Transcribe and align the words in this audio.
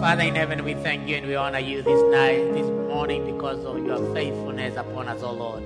Father 0.00 0.22
in 0.22 0.34
heaven, 0.34 0.64
we 0.64 0.72
thank 0.72 1.06
you 1.06 1.16
and 1.16 1.26
we 1.26 1.34
honor 1.34 1.58
you 1.58 1.82
this 1.82 2.02
night, 2.04 2.54
this 2.54 2.66
morning, 2.88 3.36
because 3.36 3.62
of 3.66 3.84
your 3.84 3.98
faithfulness 4.14 4.74
upon 4.78 5.08
us, 5.08 5.22
O 5.22 5.30
Lord. 5.30 5.62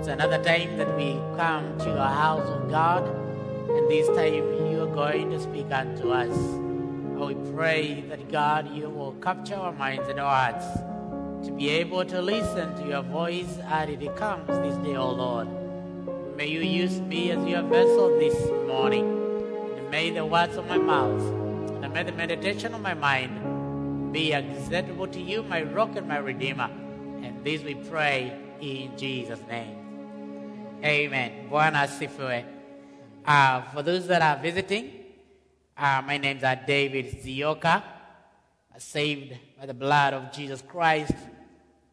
It's 0.00 0.08
another 0.08 0.42
time 0.42 0.76
that 0.76 0.96
we 0.96 1.12
come 1.36 1.78
to 1.78 1.84
your 1.84 1.98
house, 1.98 2.44
O 2.48 2.68
God, 2.68 3.06
and 3.06 3.88
this 3.88 4.08
time 4.08 4.34
you 4.72 4.82
are 4.82 4.92
going 4.92 5.30
to 5.30 5.38
speak 5.38 5.70
unto 5.70 6.10
us. 6.10 6.36
And 6.36 7.20
we 7.20 7.36
pray 7.52 8.00
that, 8.08 8.28
God, 8.32 8.74
you 8.74 8.90
will 8.90 9.12
capture 9.22 9.54
our 9.54 9.72
minds 9.72 10.08
and 10.08 10.18
our 10.18 10.52
hearts 10.52 10.66
to 11.46 11.52
be 11.52 11.68
able 11.68 12.04
to 12.06 12.20
listen 12.20 12.74
to 12.74 12.88
your 12.88 13.02
voice 13.02 13.60
as 13.68 13.88
it 13.88 14.16
comes 14.16 14.48
this 14.48 14.74
day, 14.78 14.96
O 14.96 15.12
Lord. 15.12 15.46
May 16.36 16.48
you 16.48 16.62
use 16.62 17.00
me 17.00 17.30
as 17.30 17.46
your 17.46 17.62
vessel 17.62 18.18
this 18.18 18.34
morning. 18.66 19.06
And 19.78 19.88
may 19.92 20.10
the 20.10 20.26
words 20.26 20.56
of 20.56 20.66
my 20.66 20.76
mouth 20.76 21.22
and 21.84 21.94
may 21.94 22.02
the 22.02 22.12
meditation 22.12 22.74
of 22.74 22.80
my 22.80 22.94
mind 22.94 23.59
be 24.12 24.32
acceptable 24.32 25.06
to 25.06 25.20
you, 25.20 25.42
my 25.44 25.62
rock 25.62 25.94
and 25.96 26.08
my 26.08 26.18
redeemer. 26.18 26.68
And 27.22 27.44
this 27.44 27.62
we 27.62 27.74
pray 27.74 28.32
in 28.60 28.96
Jesus' 28.96 29.40
name. 29.48 29.76
Amen. 30.84 31.48
Bwana 31.48 31.82
asifiwe. 31.82 32.44
Uh, 33.24 33.62
for 33.72 33.82
those 33.82 34.06
that 34.08 34.22
are 34.22 34.42
visiting, 34.42 34.90
uh, 35.76 36.02
my 36.04 36.18
name's 36.18 36.42
uh, 36.42 36.56
David 36.66 37.22
Zioka, 37.22 37.82
saved 38.78 39.36
by 39.58 39.66
the 39.66 39.74
blood 39.74 40.14
of 40.14 40.32
Jesus 40.32 40.62
Christ. 40.62 41.14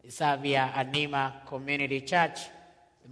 I 0.04 0.08
serve 0.08 0.42
here 0.42 0.70
at 0.74 0.92
Nima 0.92 1.46
Community 1.46 2.00
Church. 2.00 2.40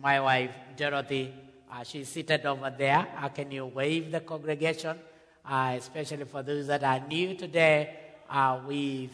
My 0.01 0.20
wife, 0.20 0.51
Dorothy, 0.77 1.32
uh, 1.70 1.84
she's 1.84 2.09
seated 2.09 2.45
over 2.46 2.74
there. 2.77 3.07
Uh, 3.20 3.29
can 3.29 3.51
you 3.51 3.66
wave 3.66 4.10
the 4.10 4.20
congregation? 4.20 4.98
Uh, 5.45 5.74
especially 5.77 6.24
for 6.24 6.43
those 6.43 6.66
that 6.66 6.82
are 6.82 7.01
new 7.07 7.34
today, 7.34 8.05
uh, 8.30 8.61
we 8.66 9.11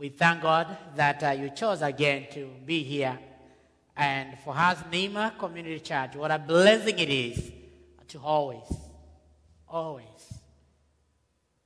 we 0.00 0.08
thank 0.08 0.40
God 0.40 0.78
that 0.96 1.22
uh, 1.22 1.30
you 1.32 1.50
chose 1.50 1.82
again 1.82 2.26
to 2.32 2.48
be 2.64 2.82
here. 2.82 3.18
And 3.94 4.38
for 4.38 4.56
us, 4.56 4.78
Nima 4.90 5.38
Community 5.38 5.78
Church, 5.80 6.16
what 6.16 6.30
a 6.30 6.38
blessing 6.38 6.98
it 6.98 7.10
is 7.10 7.52
to 8.08 8.18
always, 8.18 8.64
always 9.68 10.04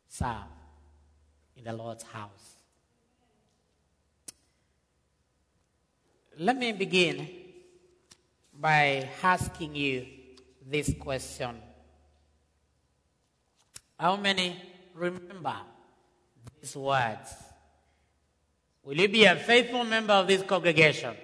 serve 0.09 0.51
in 1.57 1.63
the 1.63 1.73
Lord's 1.73 2.03
house. 2.03 2.57
Let 6.37 6.57
me 6.57 6.73
begin 6.73 7.29
by 8.61 9.09
asking 9.23 9.77
you 9.77 10.07
this 10.69 10.93
question. 10.99 11.55
How 13.97 14.17
many 14.17 14.61
remember 14.93 15.55
these 16.65 16.77
words? 16.77 17.35
Will 18.85 18.97
you 18.97 19.09
be 19.09 19.25
a 19.25 19.37
faithful 19.37 19.85
member 19.85 20.15
of 20.15 20.27
this 20.27 20.43
congregation? 20.43 21.15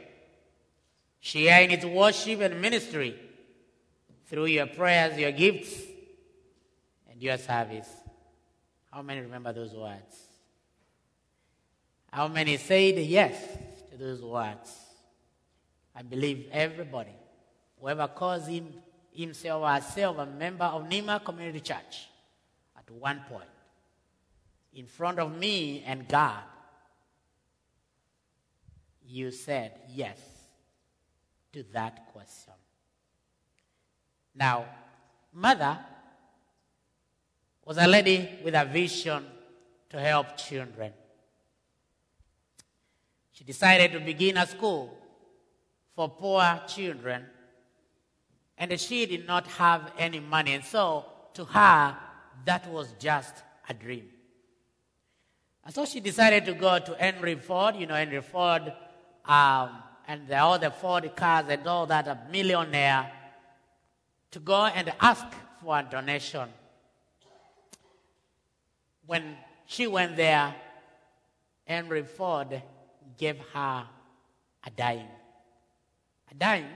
Share 1.20 1.62
in 1.62 1.70
its 1.70 1.84
worship 1.84 2.40
and 2.40 2.60
ministry 2.60 3.18
through 4.26 4.46
your 4.46 4.66
prayers, 4.66 5.18
your 5.18 5.32
gifts, 5.32 5.74
and 7.10 7.22
your 7.22 7.38
service. 7.38 7.88
How 8.90 9.02
many 9.02 9.20
remember 9.20 9.52
those 9.52 9.72
words? 9.72 10.16
How 12.12 12.28
many 12.28 12.56
said 12.56 12.98
yes 12.98 13.34
to 13.90 13.96
those 13.96 14.22
words? 14.22 14.74
I 15.94 16.02
believe 16.02 16.48
everybody, 16.52 17.14
whoever 17.80 18.08
calls 18.08 18.46
him, 18.46 18.72
himself 19.12 19.62
or 19.62 19.68
herself 19.68 20.18
a 20.18 20.26
member 20.26 20.64
of 20.64 20.84
Nima 20.84 21.22
Community 21.22 21.60
Church, 21.60 22.08
at 22.76 22.90
one 22.90 23.20
point, 23.28 23.44
in 24.74 24.86
front 24.86 25.18
of 25.18 25.36
me 25.36 25.82
and 25.86 26.06
God, 26.08 26.42
you 29.04 29.30
said 29.30 29.72
yes 29.88 30.18
to 31.52 31.64
that 31.72 32.12
question. 32.12 32.54
Now, 34.34 34.66
mother 35.32 35.78
was 37.64 37.76
a 37.78 37.86
lady 37.86 38.28
with 38.44 38.54
a 38.54 38.64
vision 38.64 39.24
to 39.90 40.00
help 40.00 40.36
children. 40.36 40.92
She 43.32 43.44
decided 43.44 43.92
to 43.92 44.00
begin 44.00 44.36
a 44.36 44.46
school 44.46 44.96
for 45.96 46.08
poor 46.08 46.60
children, 46.68 47.26
and 48.56 48.78
she 48.78 49.06
did 49.06 49.26
not 49.26 49.46
have 49.48 49.92
any 49.98 50.20
money, 50.20 50.52
and 50.54 50.64
so 50.64 51.06
to 51.34 51.44
her, 51.44 51.96
that 52.44 52.70
was 52.70 52.92
just 52.98 53.34
a 53.68 53.74
dream. 53.74 54.08
So 55.70 55.84
she 55.84 56.00
decided 56.00 56.46
to 56.46 56.54
go 56.54 56.80
to 56.80 56.94
Henry 56.94 57.36
Ford, 57.36 57.76
you 57.76 57.86
know, 57.86 57.94
Henry 57.94 58.20
Ford, 58.22 58.72
um, 59.24 59.70
and 60.08 60.26
the 60.26 60.36
other 60.36 60.70
Ford 60.70 61.14
cars 61.14 61.46
and 61.48 61.64
all 61.64 61.86
that, 61.86 62.08
a 62.08 62.18
millionaire, 62.32 63.12
to 64.32 64.40
go 64.40 64.64
and 64.64 64.92
ask 65.00 65.24
for 65.62 65.78
a 65.78 65.82
donation. 65.88 66.48
When 69.06 69.36
she 69.66 69.86
went 69.86 70.16
there, 70.16 70.52
Henry 71.64 72.02
Ford 72.02 72.60
gave 73.16 73.38
her 73.52 73.86
a 74.66 74.70
dime. 74.76 75.06
A 76.32 76.34
dime 76.34 76.66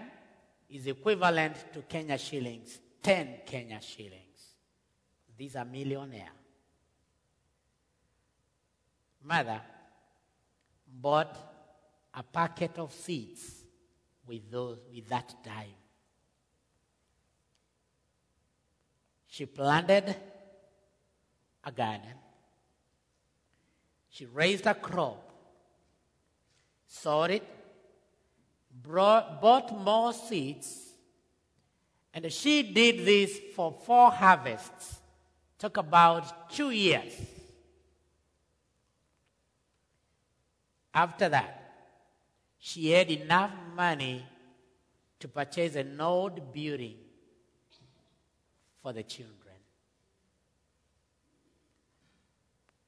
is 0.70 0.86
equivalent 0.86 1.56
to 1.72 1.82
Kenya 1.82 2.16
shillings, 2.16 2.78
10 3.02 3.40
Kenya 3.44 3.80
shillings. 3.80 4.20
These 5.36 5.56
are 5.56 5.64
millionaire. 5.64 6.30
Mother 9.24 9.60
bought 10.86 11.36
a 12.12 12.22
packet 12.22 12.78
of 12.78 12.92
seeds 12.92 13.64
with 14.26 14.50
those 14.50 14.78
with 14.92 15.08
that 15.08 15.34
dime. 15.42 15.80
She 19.26 19.46
planted 19.46 20.14
a 21.64 21.72
garden. 21.72 22.14
She 24.10 24.26
raised 24.26 24.66
a 24.66 24.74
crop, 24.74 25.28
sowed 26.86 27.30
it, 27.32 27.42
brought, 28.70 29.40
bought 29.40 29.76
more 29.76 30.12
seeds, 30.12 30.92
and 32.12 32.32
she 32.32 32.62
did 32.62 33.04
this 33.04 33.40
for 33.56 33.72
four 33.72 34.12
harvests. 34.12 35.00
Took 35.58 35.78
about 35.78 36.50
two 36.50 36.70
years. 36.70 37.12
After 40.94 41.28
that, 41.28 41.60
she 42.58 42.90
had 42.92 43.10
enough 43.10 43.50
money 43.74 44.24
to 45.18 45.28
purchase 45.28 45.74
an 45.74 46.00
old 46.00 46.52
building 46.52 46.96
for 48.80 48.92
the 48.92 49.02
children. 49.02 49.34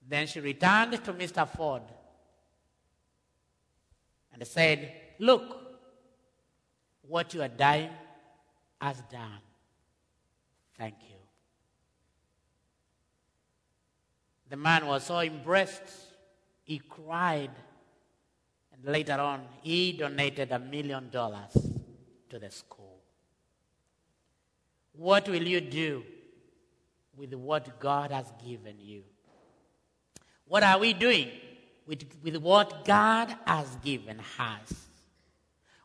Then 0.08 0.26
she 0.28 0.40
returned 0.40 0.92
to 0.92 1.12
Mr. 1.12 1.48
Ford 1.48 1.82
and 4.32 4.46
said, 4.46 4.92
Look, 5.18 5.66
what 7.02 7.34
your 7.34 7.48
dime 7.48 7.90
has 8.80 9.02
done. 9.10 9.40
Thank 10.78 10.96
you. 11.08 11.16
The 14.48 14.56
man 14.56 14.86
was 14.86 15.04
so 15.04 15.18
impressed, 15.18 15.82
he 16.62 16.78
cried. 16.78 17.50
Later 18.86 19.14
on, 19.14 19.40
he 19.62 19.92
donated 19.94 20.52
a 20.52 20.60
million 20.60 21.10
dollars 21.10 21.50
to 22.30 22.38
the 22.38 22.52
school. 22.52 23.00
What 24.92 25.28
will 25.28 25.42
you 25.42 25.60
do 25.60 26.04
with 27.16 27.34
what 27.34 27.80
God 27.80 28.12
has 28.12 28.32
given 28.46 28.76
you? 28.78 29.02
What 30.46 30.62
are 30.62 30.78
we 30.78 30.92
doing 30.92 31.30
with, 31.84 32.04
with 32.22 32.36
what 32.36 32.84
God 32.84 33.34
has 33.44 33.74
given 33.82 34.20
us? 34.38 34.72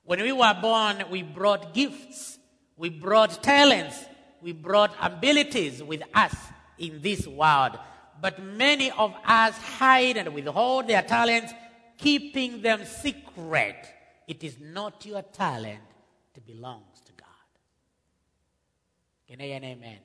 When 0.04 0.22
we 0.22 0.32
were 0.32 0.56
born, 0.62 1.04
we 1.10 1.24
brought 1.24 1.74
gifts, 1.74 2.38
we 2.78 2.90
brought 2.90 3.42
talents, 3.42 4.06
we 4.44 4.52
brought 4.52 4.96
abilities 5.02 5.82
with 5.82 6.04
us 6.14 6.36
in 6.78 7.02
this 7.02 7.26
world. 7.26 7.80
But 8.22 8.44
many 8.44 8.92
of 8.92 9.16
us 9.26 9.58
hide 9.58 10.18
and 10.18 10.36
withhold 10.36 10.88
their 10.88 11.02
talents, 11.02 11.52
keeping 12.02 12.62
them 12.62 12.84
secret. 12.86 13.88
It 14.28 14.44
is 14.44 14.58
not 14.60 15.06
your 15.06 15.22
talent, 15.22 15.80
it 16.36 16.46
belongs 16.46 17.02
to 17.06 17.12
God. 17.14 17.28
Can 19.28 19.42
I 19.42 19.46
an 19.46 19.64
amen? 19.64 19.98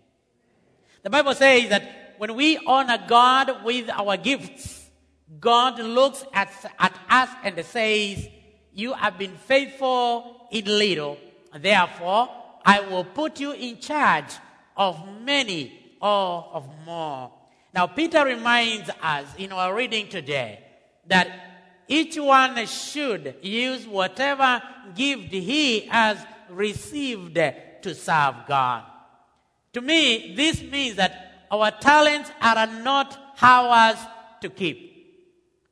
The 1.02 1.10
Bible 1.10 1.34
says 1.34 1.68
that 1.70 2.14
when 2.18 2.34
we 2.34 2.58
honor 2.66 2.98
God 3.06 3.64
with 3.64 3.88
our 3.90 4.16
gifts, 4.16 4.86
God 5.40 5.78
looks 5.78 6.24
at, 6.32 6.50
at 6.78 6.98
us 7.08 7.28
and 7.42 7.64
says, 7.64 8.28
You 8.72 8.92
have 8.92 9.18
been 9.18 9.36
faithful 9.36 10.48
in 10.50 10.64
little, 10.66 11.18
therefore, 11.58 12.28
I 12.64 12.80
will 12.80 13.04
put 13.04 13.40
you 13.40 13.52
in 13.52 13.78
charge 13.78 14.34
of 14.76 15.00
many 15.22 15.96
or 16.00 16.48
of 16.52 16.68
more. 16.84 17.32
Now, 17.72 17.86
Peter 17.86 18.24
reminds 18.24 18.90
us 19.02 19.26
in 19.38 19.52
our 19.52 19.74
reading 19.74 20.08
today 20.08 20.60
that 21.06 21.45
each 21.88 22.18
one 22.18 22.66
should 22.66 23.36
use 23.42 23.86
whatever 23.86 24.62
gift 24.94 25.32
he 25.32 25.80
has 25.80 26.18
received 26.50 27.34
to 27.34 27.94
serve 27.94 28.34
God. 28.48 28.84
To 29.74 29.80
me, 29.80 30.34
this 30.34 30.62
means 30.62 30.96
that 30.96 31.46
our 31.50 31.70
talents 31.70 32.30
are 32.40 32.66
not 32.66 33.34
ours 33.40 33.98
to 34.40 34.48
keep. 34.48 34.86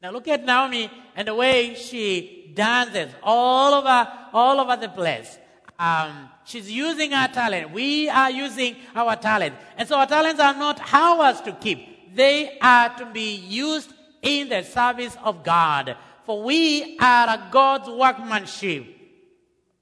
Now 0.03 0.11
look 0.11 0.29
at 0.29 0.45
Naomi 0.45 0.91
and 1.17 1.27
the 1.27 1.35
way 1.35 1.75
she 1.75 2.53
dances 2.55 3.11
all 3.23 3.75
over, 3.75 4.09
all 4.33 4.61
over 4.61 4.77
the 4.77 4.91
place. 4.91 5.39
Um, 5.79 6.29
she's 6.45 6.71
using 6.71 7.13
her 7.13 7.29
talent. 7.29 7.73
We 7.73 8.09
are 8.09 8.31
using 8.31 8.77
our 8.95 9.17
talent. 9.17 9.55
And 9.77 9.89
so 9.89 9.97
our 9.97 10.07
talents 10.07 10.41
are 10.41 10.55
not 10.55 10.81
ours 10.93 11.41
to 11.41 11.53
keep. 11.53 12.15
They 12.15 12.59
are 12.61 12.95
to 12.99 13.07
be 13.07 13.35
used 13.35 13.94
in 14.25 14.49
the 14.49 14.63
service 14.63 15.17
of 15.23 15.45
God. 15.45 15.97
For 16.25 16.43
we 16.43 16.99
are 16.99 17.49
God's 17.53 17.89
workmanship. 17.89 18.87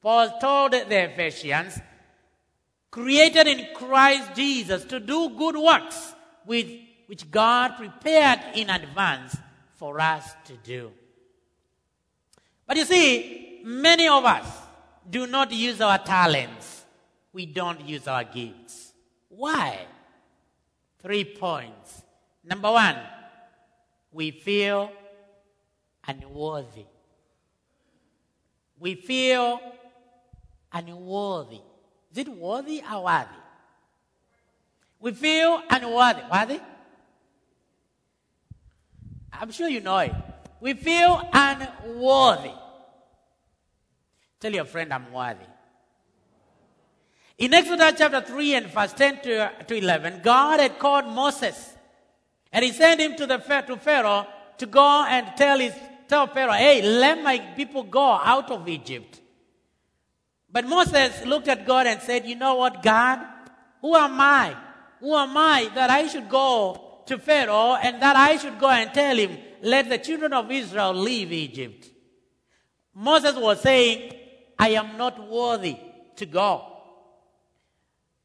Paul 0.03 0.39
told 0.41 0.73
the 0.73 1.05
Ephesians, 1.05 1.79
created 2.91 3.47
in 3.47 3.67
Christ 3.75 4.35
Jesus 4.35 4.85
to 4.87 4.99
do 4.99 5.31
good 5.31 5.57
works 5.57 6.15
with 6.45 6.67
which 7.07 7.31
God 7.31 7.77
prepared 7.77 8.41
in 8.55 8.69
advance 8.69 9.37
for 9.77 10.01
us 10.01 10.35
to 10.47 10.55
do. 10.65 10.91
But 12.67 12.77
you 12.77 12.85
see, 12.85 13.61
many 13.65 14.09
of 14.09 14.25
us 14.25 14.47
do 15.09 15.27
not 15.27 15.53
use 15.53 15.81
our 15.81 15.99
talents. 15.99 16.85
We 17.33 17.47
don't 17.47 17.81
use 17.81 18.09
our 18.09 18.25
gifts. 18.25 18.93
Why? 19.29 19.79
Three 21.01 21.25
points. 21.25 22.03
Number 22.45 22.71
one, 22.71 22.97
we 24.13 24.31
feel 24.31 24.93
unworthy. 26.07 26.85
We 28.79 28.95
feel 28.95 29.61
unworthy. 30.73 31.61
Is 32.11 32.19
it 32.19 32.29
worthy 32.29 32.83
or 32.91 33.05
worthy? 33.05 33.29
We 35.01 35.13
feel 35.13 35.63
unworthy. 35.71 36.23
Worthy? 36.31 36.61
I'm 39.33 39.51
sure 39.51 39.69
you 39.69 39.81
know 39.81 39.99
it. 39.99 40.13
We 40.61 40.75
feel 40.75 41.29
unworthy. 41.33 42.53
Tell 44.39 44.53
your 44.53 44.65
friend 44.65 44.93
I'm 44.93 45.11
worthy. 45.13 45.47
In 47.39 47.55
Exodus 47.55 47.95
chapter 47.97 48.21
3 48.21 48.55
and 48.55 48.67
verse 48.67 48.93
10 48.93 49.21
to, 49.23 49.51
to 49.67 49.75
11, 49.75 50.21
God 50.23 50.61
had 50.61 50.79
called 50.79 51.07
Moses 51.07 51.72
and 52.53 52.65
he 52.65 52.73
sent 52.73 53.01
him 53.01 53.17
to, 53.17 53.27
the, 53.27 53.39
to 53.39 53.77
Pharaoh 53.77 54.27
to 54.59 54.67
go 54.67 55.05
and 55.09 55.27
tell, 55.37 55.59
his, 55.59 55.75
tell 56.07 56.27
Pharaoh, 56.27 56.53
hey, 56.53 56.83
let 56.83 57.23
my 57.23 57.39
people 57.57 57.83
go 57.83 58.13
out 58.13 58.51
of 58.51 58.69
Egypt. 58.69 59.21
But 60.51 60.67
Moses 60.67 61.25
looked 61.25 61.49
at 61.49 61.67
God 61.67 61.87
and 61.87 62.01
said, 62.03 62.27
you 62.27 62.37
know 62.37 62.57
what, 62.57 62.83
God? 62.83 63.21
Who 63.81 63.97
am 63.97 64.21
I? 64.21 64.55
Who 65.01 65.15
am 65.17 65.37
I 65.37 65.71
that 65.75 65.89
I 65.91 66.07
should 66.07 66.29
go 66.29 67.03
to 67.07 67.19
Pharaoh 67.19 67.75
and 67.75 68.01
that 68.03 68.17
I 68.17 68.37
should 68.37 68.61
go 68.61 68.69
and 68.69 68.93
tell 68.93 69.17
him, 69.17 69.39
let 69.63 69.89
the 69.89 69.99
children 69.99 70.35
of 70.35 70.51
Israel 70.51 70.93
leave 70.93 71.33
Egypt? 71.33 71.89
Moses 72.95 73.35
was 73.35 73.61
saying, 73.63 74.13
I 74.59 74.71
am 74.71 74.99
not 74.99 75.29
worthy 75.29 75.77
to 76.17 76.27
go. 76.27 76.67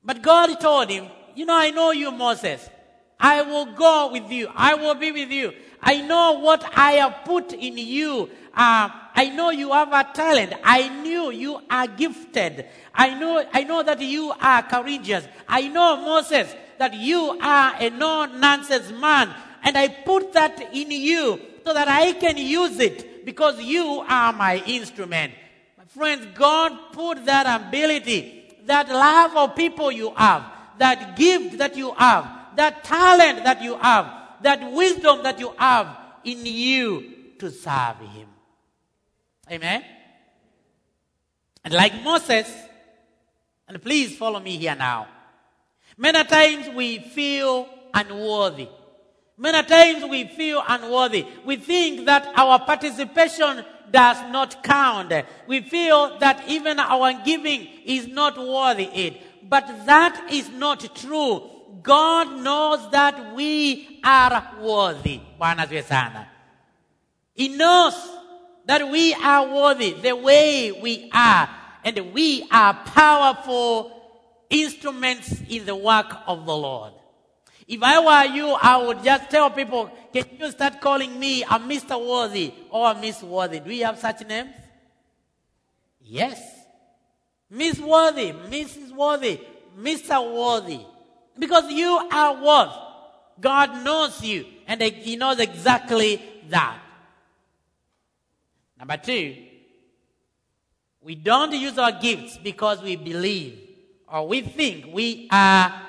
But 0.03 0.21
God 0.21 0.59
told 0.59 0.89
him, 0.89 1.07
You 1.35 1.45
know, 1.45 1.57
I 1.57 1.71
know 1.71 1.91
you, 1.91 2.11
Moses. 2.11 2.69
I 3.19 3.41
will 3.41 3.65
go 3.65 4.11
with 4.11 4.31
you. 4.31 4.47
I 4.55 4.75
will 4.75 4.95
be 4.95 5.11
with 5.11 5.31
you. 5.31 5.53
I 5.81 6.01
know 6.01 6.39
what 6.39 6.63
I 6.75 6.93
have 6.93 7.25
put 7.25 7.53
in 7.53 7.77
you. 7.77 8.29
Uh, 8.53 8.89
I 9.15 9.31
know 9.35 9.51
you 9.51 9.71
have 9.71 9.93
a 9.93 10.07
talent. 10.13 10.53
I 10.63 10.89
knew 11.01 11.31
you 11.31 11.61
are 11.69 11.87
gifted. 11.87 12.65
I 12.93 13.13
know, 13.19 13.45
I 13.53 13.63
know 13.63 13.83
that 13.83 14.01
you 14.01 14.33
are 14.39 14.63
courageous. 14.63 15.27
I 15.47 15.67
know, 15.67 15.97
Moses, 15.97 16.53
that 16.77 16.93
you 16.93 17.37
are 17.41 17.75
a 17.79 17.89
no-nonsense 17.89 18.91
man. 18.91 19.33
And 19.63 19.77
I 19.77 19.87
put 19.87 20.33
that 20.33 20.73
in 20.73 20.91
you 20.91 21.39
so 21.65 21.73
that 21.73 21.87
I 21.87 22.13
can 22.13 22.37
use 22.37 22.79
it 22.79 23.25
because 23.25 23.59
you 23.61 24.03
are 24.07 24.33
my 24.33 24.63
instrument. 24.65 25.33
My 25.77 25.85
friends, 25.85 26.27
God 26.35 26.93
put 26.93 27.25
that 27.25 27.61
ability, 27.61 28.55
that 28.65 28.87
love 28.89 29.35
of 29.35 29.55
people 29.55 29.91
you 29.91 30.13
have, 30.15 30.43
that 30.77 31.17
gift 31.17 31.57
that 31.57 31.75
you 31.75 31.91
have, 31.93 32.36
that 32.57 32.83
talent 32.83 33.43
that 33.43 33.61
you 33.61 33.77
have, 33.77 34.11
that 34.41 34.71
wisdom 34.73 35.23
that 35.23 35.39
you 35.39 35.53
have 35.57 35.97
in 36.23 36.45
you 36.45 37.13
to 37.39 37.49
serve 37.49 37.99
Him. 37.99 38.27
Amen? 39.49 39.83
And 41.63 41.73
like 41.73 42.03
Moses, 42.03 42.51
and 43.67 43.81
please 43.81 44.17
follow 44.17 44.39
me 44.39 44.57
here 44.57 44.75
now. 44.75 45.07
Many 45.97 46.23
times 46.25 46.69
we 46.75 46.99
feel 46.99 47.67
unworthy. 47.93 48.69
Many 49.37 49.67
times 49.67 50.05
we 50.05 50.25
feel 50.25 50.63
unworthy. 50.67 51.25
We 51.45 51.57
think 51.57 52.05
that 52.05 52.31
our 52.35 52.59
participation 52.59 53.63
does 53.91 54.17
not 54.31 54.63
count. 54.63 55.13
We 55.47 55.61
feel 55.61 56.17
that 56.19 56.43
even 56.47 56.79
our 56.79 57.13
giving 57.23 57.67
is 57.85 58.07
not 58.07 58.37
worthy 58.37 58.85
it. 58.85 59.49
But 59.49 59.67
that 59.85 60.31
is 60.31 60.49
not 60.49 60.95
true. 60.95 61.56
God 61.81 62.39
knows 62.41 62.89
that 62.91 63.35
we 63.35 63.99
are 64.03 64.55
worthy. 64.61 65.19
He 67.33 67.47
knows 67.49 67.93
that 68.65 68.89
we 68.89 69.13
are 69.13 69.47
worthy 69.53 69.93
the 69.93 70.15
way 70.15 70.71
we 70.71 71.09
are. 71.13 71.49
And 71.83 72.13
we 72.13 72.47
are 72.51 72.73
powerful 72.73 73.91
instruments 74.49 75.41
in 75.47 75.65
the 75.65 75.75
work 75.75 76.07
of 76.25 76.45
the 76.45 76.55
Lord. 76.55 76.93
If 77.67 77.83
I 77.83 77.99
were 77.99 78.33
you, 78.33 78.47
I 78.49 78.77
would 78.77 79.03
just 79.03 79.29
tell 79.29 79.49
people, 79.49 79.91
can 80.13 80.25
you 80.39 80.51
start 80.51 80.79
calling 80.79 81.19
me 81.19 81.43
a 81.43 81.59
Mr. 81.59 81.99
Worthy 81.99 82.53
or 82.69 82.91
a 82.91 82.95
Miss 82.95 83.21
Worthy? 83.21 83.59
Do 83.59 83.69
we 83.69 83.79
have 83.79 83.99
such 83.99 84.25
names? 84.25 84.51
Yes. 86.01 86.41
Miss 87.49 87.79
Worthy, 87.79 88.31
Mrs. 88.31 88.95
Worthy, 88.95 89.39
Mr. 89.77 90.33
Worthy. 90.33 90.79
Because 91.37 91.71
you 91.71 91.89
are 92.11 92.43
worth. 92.43 92.73
God 93.39 93.83
knows 93.83 94.23
you 94.23 94.45
and 94.67 94.81
He 94.81 95.15
knows 95.15 95.39
exactly 95.39 96.21
that. 96.49 96.79
Number 98.79 98.97
two, 98.97 99.35
we 101.01 101.15
don't 101.15 101.53
use 101.53 101.77
our 101.77 101.91
gifts 101.91 102.37
because 102.37 102.81
we 102.81 102.95
believe 102.95 103.59
or 104.11 104.27
we 104.27 104.41
think 104.41 104.93
we 104.93 105.27
are 105.31 105.81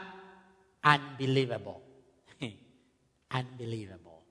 unbelievable. 0.83 1.83
unbelievable. 3.31 4.23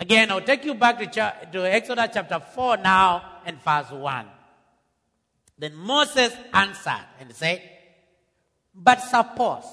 Again, 0.00 0.30
I'll 0.30 0.40
take 0.40 0.64
you 0.64 0.74
back 0.74 0.98
to, 0.98 1.06
cha- 1.06 1.36
to 1.52 1.70
Exodus 1.70 2.10
chapter 2.14 2.38
4 2.40 2.76
now 2.78 3.40
and 3.44 3.60
verse 3.62 3.90
1. 3.90 4.26
Then 5.58 5.74
Moses 5.74 6.32
answered 6.52 7.04
and 7.18 7.34
said, 7.34 7.60
But 8.74 9.00
suppose, 9.00 9.64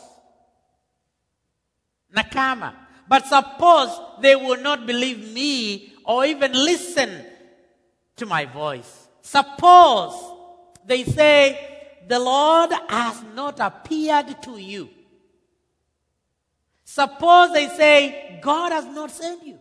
Nakama, 2.15 2.73
but 3.07 3.25
suppose 3.27 3.99
they 4.21 4.35
will 4.35 4.61
not 4.61 4.85
believe 4.87 5.31
me 5.33 5.93
or 6.05 6.25
even 6.25 6.53
listen 6.53 7.25
to 8.15 8.25
my 8.25 8.45
voice. 8.45 9.07
Suppose 9.21 10.13
they 10.85 11.03
say, 11.03 12.03
The 12.07 12.19
Lord 12.19 12.71
has 12.89 13.23
not 13.35 13.59
appeared 13.59 14.41
to 14.43 14.57
you. 14.57 14.89
Suppose 16.83 17.51
they 17.51 17.67
say, 17.69 18.39
God 18.41 18.71
has 18.71 18.85
not 18.85 19.11
sent 19.11 19.45
you. 19.45 19.59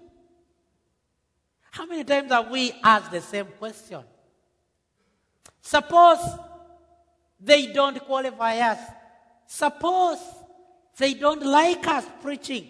How 1.71 1.87
many 1.87 2.05
times 2.05 2.31
have 2.31 2.51
we 2.51 2.73
asked 2.85 3.11
the 3.11 3.21
same 3.21 3.47
question? 3.59 4.03
Suppose 5.61 6.19
they 7.41 7.73
don't 7.73 7.99
qualify 8.05 8.59
us. 8.59 8.79
Suppose 9.47 10.19
they 10.97 11.15
don't 11.15 11.45
like 11.45 11.87
us 11.87 12.07
preaching. 12.23 12.69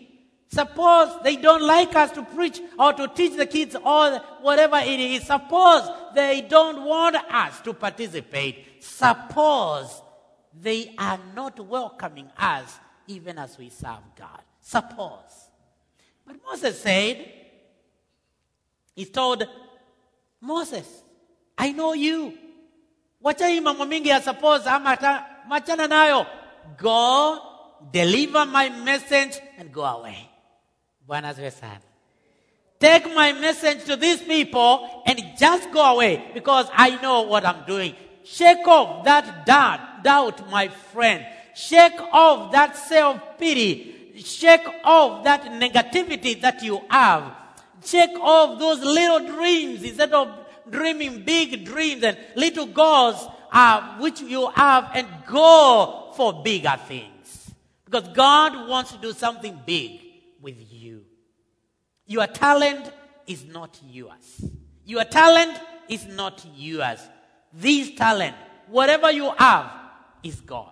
Suppose 0.49 1.23
they 1.25 1.37
don't 1.37 1.63
like 1.63 1.97
us 1.97 2.13
to 2.13 2.23
preach 2.23 2.61
or 2.79 2.93
to 2.93 3.09
teach 3.09 3.37
the 3.37 3.47
kids 3.47 3.75
or 3.75 4.19
whatever 4.41 4.77
it 4.79 5.01
is. 5.01 5.27
Suppose 5.27 5.89
they 6.15 6.43
don't 6.43 6.85
want 6.85 7.17
us 7.17 7.61
to 7.63 7.73
participate. 7.73 8.83
Suppose 8.83 10.01
they 10.61 10.95
are 10.97 11.19
not 11.35 11.59
welcoming 11.59 12.31
us 12.39 12.79
even 13.09 13.39
as 13.39 13.59
we 13.59 13.69
serve 13.69 13.99
God. 14.17 14.43
Suppose. 14.61 15.51
But 16.27 16.37
Moses 16.47 16.81
said, 16.81 17.29
He 18.95 19.05
told 19.07 19.45
Moses, 20.41 21.03
I 21.59 21.73
know 21.73 21.95
you. 21.95 22.33
Wacha 23.23 23.49
hii 23.49 23.61
mingi 23.61 24.09
ya 24.09 24.21
suppose 24.21 24.67
ama 24.67 24.97
machana 25.49 25.89
nayo. 25.89 26.27
Go 26.77 27.41
deliver 27.93 28.45
my 28.47 28.69
message, 28.69 29.41
and 29.59 29.73
go 29.73 29.83
away. 29.85 30.29
Bwana 31.09 31.35
sana. 31.35 31.81
Take 32.81 33.15
my 33.15 33.33
message 33.33 33.85
to 33.85 33.97
these 33.97 34.21
people 34.21 35.03
and 35.07 35.23
just 35.39 35.71
go 35.73 35.81
away 35.95 36.31
because 36.35 36.67
I 36.73 37.01
know 37.01 37.23
what 37.23 37.45
I'm 37.45 37.65
doing. 37.67 37.95
Shake 38.25 38.67
off 38.67 39.05
that 39.05 39.47
doubt, 39.47 40.03
doubt, 40.03 40.51
my 40.51 40.69
friend. 40.69 41.25
Shake 41.55 41.99
off 42.13 42.53
that 42.53 42.77
self 42.77 43.21
pity. 43.39 44.13
Shake 44.17 44.67
off 44.83 45.25
that 45.25 45.45
negativity 45.45 46.41
that 46.41 46.63
you 46.63 46.81
have. 46.89 47.33
Shake 47.85 48.19
off 48.21 48.59
those 48.59 48.81
little 48.81 49.35
dreams 49.35 49.83
instead 49.83 50.13
of 50.13 50.29
dreaming 50.71 51.23
big 51.25 51.65
dreams 51.65 52.03
and 52.03 52.17
little 52.35 52.67
goals 52.67 53.27
uh, 53.53 53.99
which 53.99 54.21
you 54.21 54.49
have 54.51 54.91
and 54.95 55.07
go 55.27 56.04
for 56.17 56.43
bigger 56.43 56.77
things. 56.87 57.55
Because 57.85 58.09
God 58.09 58.69
wants 58.69 58.93
to 58.93 58.99
do 58.99 59.13
something 59.13 59.59
big 59.65 60.01
with 60.41 60.57
you. 60.73 61.05
Your 62.07 62.27
talent 62.27 62.91
is 63.27 63.45
not 63.45 63.79
yours. 63.89 64.45
Your 64.85 65.05
talent 65.05 65.59
is 65.89 66.07
not 66.07 66.45
yours. 66.57 67.01
This 67.53 67.95
talent, 67.95 68.37
whatever 68.69 69.11
you 69.11 69.31
have, 69.37 69.71
is 70.23 70.41
God's. 70.41 70.71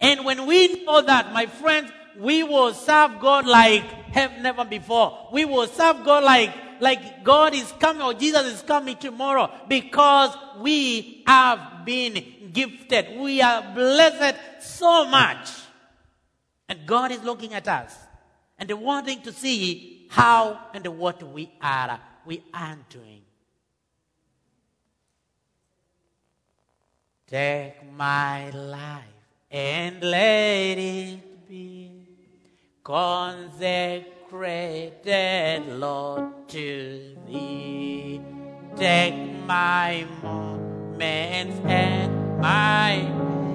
And 0.00 0.24
when 0.24 0.46
we 0.46 0.84
know 0.84 1.00
that, 1.02 1.32
my 1.32 1.46
friends, 1.46 1.90
we 2.18 2.42
will 2.42 2.74
serve 2.74 3.20
God 3.20 3.46
like 3.46 3.84
have 4.12 4.42
never 4.42 4.64
before. 4.64 5.28
We 5.32 5.44
will 5.44 5.66
serve 5.66 6.04
God 6.04 6.24
like 6.24 6.52
like 6.82 7.22
God 7.22 7.54
is 7.54 7.70
coming 7.78 8.02
or 8.02 8.12
Jesus 8.12 8.44
is 8.44 8.62
coming 8.62 8.96
tomorrow 8.96 9.48
because 9.68 10.36
we 10.58 11.22
have 11.28 11.84
been 11.84 12.50
gifted. 12.52 13.16
We 13.20 13.40
are 13.40 13.62
blessed 13.72 14.36
so 14.60 15.06
much. 15.06 15.48
And 16.68 16.80
God 16.84 17.12
is 17.12 17.22
looking 17.22 17.54
at 17.54 17.68
us 17.68 17.96
and 18.58 18.68
wanting 18.72 19.22
to 19.22 19.32
see 19.32 20.08
how 20.10 20.58
and 20.74 20.84
what 20.98 21.22
we 21.22 21.52
are 21.62 22.00
we 22.26 22.42
are 22.52 22.78
doing. 22.88 23.22
Take 27.28 27.92
my 27.92 28.50
life 28.50 29.02
and 29.52 30.02
let 30.02 30.78
it 30.78 31.48
be 31.48 31.92
consecrated, 32.82 34.06
Lord, 35.82 36.48
to 36.48 37.16
thee. 37.26 38.20
Take 38.76 39.14
my 39.46 40.06
moments 40.22 41.60
and 41.66 42.40
my 42.40 42.96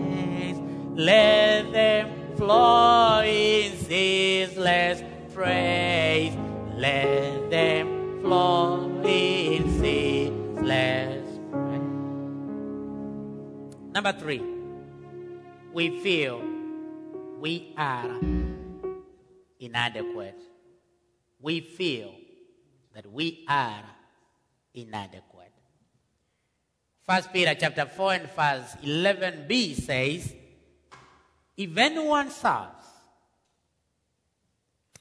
days, 0.06 0.58
let 0.94 1.72
them 1.72 2.36
flow 2.38 3.22
in 3.24 3.76
ceaseless 3.78 5.02
praise. 5.34 6.38
Let 6.76 7.50
them 7.50 8.22
flow 8.22 9.02
in 9.04 9.80
ceaseless 9.80 11.40
praise. 11.52 11.82
Number 13.94 14.14
three, 14.14 14.44
we 15.74 16.00
feel 16.02 16.42
we 17.40 17.74
are 17.78 18.20
inadequate. 19.60 20.47
We 21.40 21.62
feel 21.62 22.14
that 22.94 23.12
we 23.12 23.46
are 23.48 23.84
inadequate. 24.74 25.54
First 27.08 27.32
Peter 27.32 27.56
chapter 27.56 27.86
4 27.86 28.14
and 28.14 28.30
verse 28.32 28.76
11b 28.84 29.76
says, 29.76 30.34
if 31.56 31.78
anyone 31.78 32.30
serves, 32.30 32.86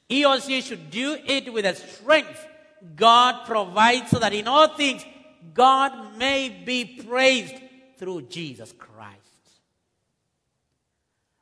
he 0.08 0.24
or 0.24 0.40
she 0.40 0.60
should 0.60 0.90
do 0.90 1.18
it 1.26 1.52
with 1.52 1.64
the 1.64 1.74
strength 1.74 2.46
God 2.94 3.44
provides 3.44 4.10
so 4.10 4.18
that 4.18 4.32
in 4.32 4.46
all 4.46 4.68
things 4.68 5.04
God 5.52 6.16
may 6.16 6.62
be 6.64 7.02
praised 7.06 7.54
through 7.98 8.22
Jesus 8.22 8.72
Christ. 8.72 9.16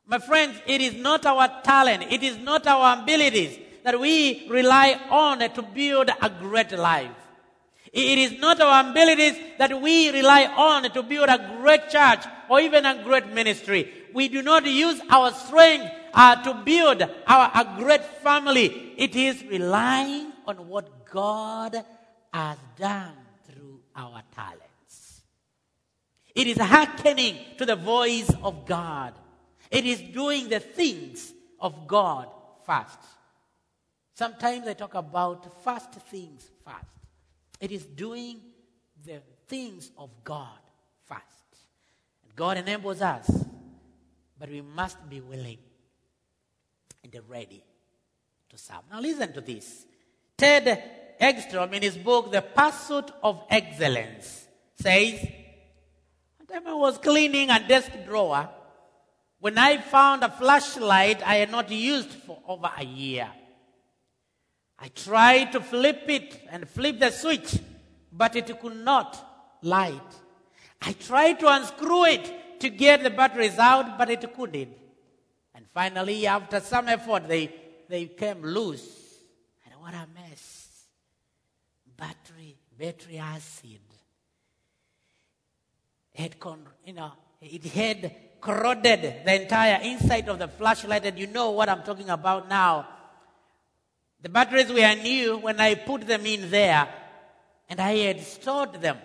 My 0.07 0.19
friends, 0.19 0.59
it 0.67 0.81
is 0.81 0.95
not 0.95 1.25
our 1.25 1.61
talent, 1.63 2.11
it 2.11 2.23
is 2.23 2.37
not 2.37 2.65
our 2.67 3.01
abilities 3.01 3.59
that 3.85 3.99
we 3.99 4.47
rely 4.49 4.99
on 5.11 5.37
to 5.39 5.61
build 5.61 6.09
a 6.09 6.29
great 6.29 6.71
life. 6.71 7.11
It 7.93 8.17
is 8.17 8.39
not 8.39 8.59
our 8.59 8.89
abilities 8.89 9.37
that 9.59 9.79
we 9.79 10.09
rely 10.09 10.45
on 10.47 10.91
to 10.91 11.03
build 11.03 11.29
a 11.29 11.55
great 11.61 11.89
church 11.89 12.25
or 12.49 12.59
even 12.59 12.83
a 12.83 13.03
great 13.03 13.31
ministry. 13.31 13.93
We 14.11 14.27
do 14.27 14.41
not 14.41 14.65
use 14.65 14.99
our 15.07 15.31
strength 15.31 15.93
uh, 16.15 16.41
to 16.43 16.55
build 16.65 17.03
our, 17.27 17.51
a 17.53 17.75
great 17.77 18.03
family. 18.03 18.93
It 18.97 19.15
is 19.15 19.43
relying 19.43 20.33
on 20.47 20.67
what 20.67 21.05
God 21.05 21.85
has 22.33 22.57
done 22.77 23.13
through 23.47 23.81
our 23.95 24.23
talents. 24.33 25.21
It 26.33 26.47
is 26.47 26.57
hearkening 26.57 27.37
to 27.59 27.67
the 27.67 27.75
voice 27.75 28.31
of 28.41 28.65
God. 28.65 29.13
It 29.69 29.85
is 29.85 30.01
doing 30.01 30.49
the 30.49 30.59
things 30.59 31.31
of 31.59 31.87
God 31.87 32.27
first. 32.65 33.14
Sometimes 34.15 34.65
I 34.65 34.73
talk 34.73 34.95
about 34.95 35.61
first 35.61 35.91
things 36.09 36.49
first. 36.63 36.85
It 37.59 37.71
is 37.71 37.85
doing 37.85 38.39
the 39.05 39.21
things 39.47 39.91
of 39.97 40.09
God 40.23 40.57
first. 41.03 41.21
God 42.33 42.57
enables 42.57 43.01
us, 43.01 43.29
but 44.39 44.49
we 44.49 44.61
must 44.61 45.09
be 45.09 45.19
willing 45.19 45.57
and 47.03 47.13
ready 47.27 47.61
to 48.49 48.57
serve. 48.57 48.83
Now, 48.89 49.01
listen 49.01 49.33
to 49.33 49.41
this. 49.41 49.85
Ted 50.37 51.17
Engstrom, 51.19 51.73
in 51.73 51.81
his 51.81 51.97
book, 51.97 52.31
The 52.31 52.41
Pursuit 52.41 53.11
of 53.21 53.43
Excellence, 53.49 54.47
says, 54.75 55.27
One 56.37 56.47
time 56.47 56.67
I 56.67 56.73
was 56.73 56.97
cleaning 56.97 57.49
a 57.49 57.65
desk 57.65 57.91
drawer 58.05 58.49
when 59.39 59.57
I 59.57 59.81
found 59.81 60.23
a 60.23 60.29
flashlight 60.29 61.21
I 61.25 61.35
had 61.35 61.51
not 61.51 61.69
used 61.69 62.11
for 62.11 62.41
over 62.47 62.71
a 62.77 62.85
year. 62.85 63.29
I 64.79 64.89
tried 64.89 65.51
to 65.53 65.61
flip 65.61 66.03
it 66.07 66.41
and 66.49 66.67
flip 66.67 66.99
the 66.99 67.11
switch, 67.11 67.59
but 68.11 68.35
it 68.35 68.59
could 68.59 68.77
not 68.77 69.57
light. 69.61 70.01
I 70.81 70.93
tried 70.93 71.39
to 71.39 71.47
unscrew 71.47 72.05
it 72.05 72.59
to 72.59 72.69
get 72.69 73.03
the 73.03 73.09
batteries 73.09 73.57
out, 73.57 73.97
but 73.97 74.09
it 74.09 74.33
couldn't. 74.35 74.75
And 75.53 75.65
finally, 75.73 76.27
after 76.27 76.59
some 76.59 76.89
effort, 76.89 77.27
they, 77.27 77.53
they 77.87 78.05
came 78.07 78.41
loose. 78.41 79.15
And 79.65 79.79
what 79.79 79.93
a 79.93 80.05
mess. 80.13 80.87
Battery, 81.97 82.57
battery 82.77 83.17
acid. 83.17 83.79
It, 86.13 86.39
con- 86.39 86.67
you 86.85 86.93
know, 86.93 87.11
it 87.41 87.63
had 87.65 88.15
corroded 88.41 89.25
the 89.25 89.41
entire 89.41 89.81
inside 89.81 90.29
of 90.29 90.39
the 90.39 90.47
flashlight, 90.47 91.05
and 91.05 91.17
you 91.17 91.27
know 91.27 91.51
what 91.51 91.69
I'm 91.69 91.83
talking 91.83 92.09
about 92.09 92.47
now. 92.47 92.87
The 94.25 94.29
batteries 94.29 94.73
were 94.73 94.95
new 95.03 95.37
when 95.37 95.59
I 95.59 95.75
put 95.75 96.07
them 96.07 96.25
in 96.25 96.49
there, 96.49 96.87
and 97.69 97.79
I 97.79 97.91
had 97.97 98.21
stored 98.21 98.73
them 98.81 98.97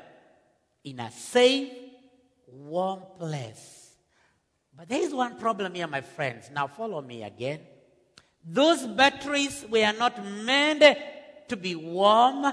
in 0.82 0.98
a 0.98 1.10
safe, 1.10 1.68
warm 2.50 3.02
place. 3.18 3.90
But 4.74 4.88
there 4.88 5.02
is 5.02 5.12
one 5.12 5.36
problem 5.36 5.74
here, 5.74 5.86
my 5.86 6.00
friends. 6.00 6.48
Now 6.50 6.68
follow 6.68 7.02
me 7.02 7.22
again. 7.22 7.60
Those 8.42 8.86
batteries 8.86 9.62
were 9.68 9.92
not 9.92 10.24
meant 10.24 10.96
to 11.48 11.54
be 11.54 11.74
warm 11.74 12.50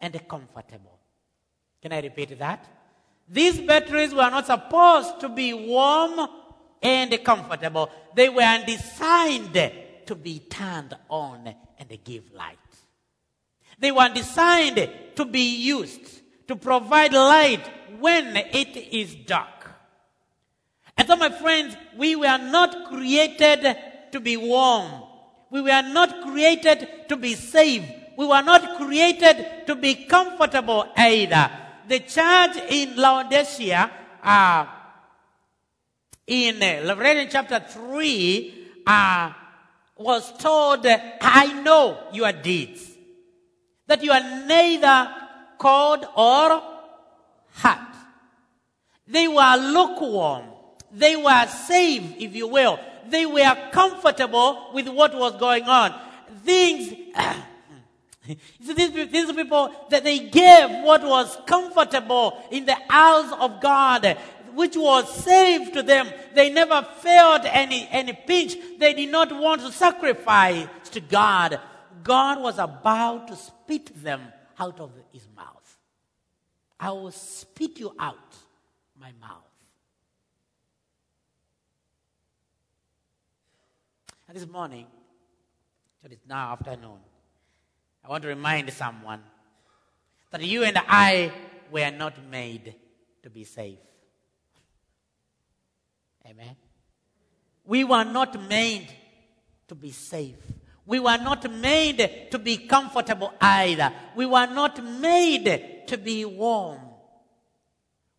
and 0.00 0.26
comfortable. 0.26 0.98
Can 1.82 1.92
I 1.92 2.00
repeat 2.00 2.38
that? 2.38 2.66
These 3.28 3.60
batteries 3.60 4.14
were 4.14 4.30
not 4.30 4.46
supposed 4.46 5.20
to 5.20 5.28
be 5.28 5.52
warm 5.52 6.26
and 6.80 7.22
comfortable. 7.22 7.90
They 8.14 8.30
were 8.30 8.64
designed 8.64 9.72
to 10.06 10.14
be 10.14 10.38
turned 10.38 10.96
on 11.10 11.54
and 11.78 11.88
they 11.88 11.98
give 11.98 12.32
light. 12.32 12.58
They 13.78 13.92
were 13.92 14.08
designed 14.08 14.90
to 15.14 15.24
be 15.24 15.56
used 15.56 16.22
to 16.48 16.56
provide 16.56 17.12
light 17.12 17.70
when 18.00 18.36
it 18.36 18.76
is 18.76 19.14
dark. 19.14 19.70
And 20.96 21.06
so, 21.06 21.14
my 21.14 21.30
friends, 21.30 21.76
we 21.96 22.16
were 22.16 22.38
not 22.38 22.88
created 22.88 23.76
to 24.10 24.20
be 24.20 24.36
warm. 24.36 24.90
We 25.50 25.62
were 25.62 25.82
not 25.82 26.22
created 26.22 26.88
to 27.08 27.16
be 27.16 27.34
safe. 27.34 27.84
We 28.16 28.26
were 28.26 28.42
not 28.42 28.76
created 28.76 29.66
to 29.66 29.76
be 29.76 30.06
comfortable 30.06 30.86
either. 30.96 31.50
The 31.86 32.00
church 32.00 32.56
in 32.68 32.96
Laodicea, 32.96 33.90
uh, 34.22 34.66
in 36.26 36.58
Revelation 36.58 37.28
chapter 37.30 37.60
3, 37.60 38.68
uh, 38.86 39.32
was 39.98 40.32
told, 40.38 40.86
I 40.86 41.60
know 41.62 41.98
your 42.12 42.32
deeds. 42.32 42.92
That 43.86 44.02
you 44.02 44.12
are 44.12 44.46
neither 44.46 45.10
cold 45.58 46.04
or 46.16 46.62
hot. 47.52 47.94
They 49.06 49.26
were 49.26 49.56
lukewarm. 49.56 50.44
They 50.92 51.16
were 51.16 51.46
safe, 51.46 52.14
if 52.18 52.34
you 52.34 52.48
will. 52.48 52.78
They 53.08 53.26
were 53.26 53.56
comfortable 53.72 54.70
with 54.72 54.88
what 54.88 55.14
was 55.14 55.36
going 55.36 55.64
on. 55.64 55.94
Things, 56.44 56.94
so 58.64 58.74
these, 58.74 58.92
these 59.10 59.32
people 59.32 59.72
that 59.90 60.04
they 60.04 60.18
gave 60.18 60.70
what 60.84 61.02
was 61.02 61.36
comfortable 61.46 62.38
in 62.50 62.66
the 62.66 62.76
house 62.88 63.32
of 63.40 63.60
God, 63.60 64.16
which 64.58 64.76
was 64.76 65.08
saved 65.22 65.72
to 65.72 65.84
them. 65.84 66.08
They 66.34 66.50
never 66.50 66.82
felt 66.82 67.42
any, 67.44 67.86
any 67.92 68.12
pinch. 68.12 68.56
They 68.76 68.92
did 68.92 69.08
not 69.08 69.30
want 69.30 69.60
to 69.60 69.70
sacrifice 69.70 70.66
to 70.90 71.00
God. 71.00 71.60
God 72.02 72.42
was 72.42 72.58
about 72.58 73.28
to 73.28 73.36
spit 73.36 74.02
them 74.02 74.20
out 74.58 74.80
of 74.80 74.90
his 75.12 75.28
mouth. 75.36 75.78
I 76.80 76.90
will 76.90 77.12
spit 77.12 77.78
you 77.78 77.94
out 78.00 78.34
my 79.00 79.12
mouth. 79.20 79.44
And 84.26 84.36
this 84.36 84.48
morning, 84.48 84.86
so 86.02 86.08
it's 86.10 86.26
now 86.28 86.54
afternoon, 86.54 86.98
I 88.04 88.08
want 88.08 88.22
to 88.22 88.28
remind 88.28 88.72
someone 88.72 89.22
that 90.32 90.42
you 90.42 90.64
and 90.64 90.76
I 90.88 91.32
were 91.70 91.92
not 91.92 92.14
made 92.28 92.74
to 93.22 93.30
be 93.30 93.44
safe. 93.44 93.78
Amen. 96.26 96.56
We 97.64 97.84
were 97.84 98.04
not 98.04 98.48
made 98.48 98.88
to 99.68 99.74
be 99.74 99.90
safe. 99.90 100.36
We 100.86 101.00
were 101.00 101.18
not 101.18 101.50
made 101.50 102.28
to 102.30 102.38
be 102.38 102.56
comfortable 102.56 103.34
either. 103.40 103.92
We 104.16 104.24
were 104.24 104.46
not 104.46 104.82
made 104.82 105.84
to 105.86 105.98
be 105.98 106.24
warm. 106.24 106.80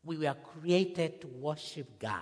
We 0.03 0.17
were 0.17 0.35
created 0.35 1.21
to 1.21 1.27
worship 1.27 1.99
God. 1.99 2.21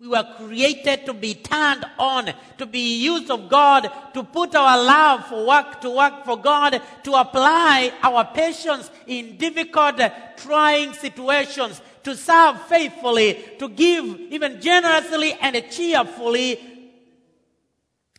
We 0.00 0.08
were 0.08 0.26
created 0.36 1.06
to 1.06 1.14
be 1.14 1.34
turned 1.34 1.84
on, 1.96 2.32
to 2.58 2.66
be 2.66 3.04
used 3.04 3.30
of 3.30 3.48
God, 3.48 3.88
to 4.14 4.24
put 4.24 4.52
our 4.56 4.82
love 4.82 5.26
for 5.26 5.46
work, 5.46 5.80
to 5.82 5.90
work 5.90 6.24
for 6.24 6.36
God, 6.36 6.82
to 7.04 7.12
apply 7.12 7.92
our 8.02 8.24
patience 8.24 8.90
in 9.06 9.36
difficult, 9.36 10.00
trying 10.38 10.92
situations, 10.94 11.80
to 12.04 12.16
serve 12.16 12.60
faithfully, 12.62 13.38
to 13.58 13.68
give 13.68 14.04
even 14.30 14.60
generously 14.60 15.34
and 15.34 15.64
cheerfully 15.70 16.58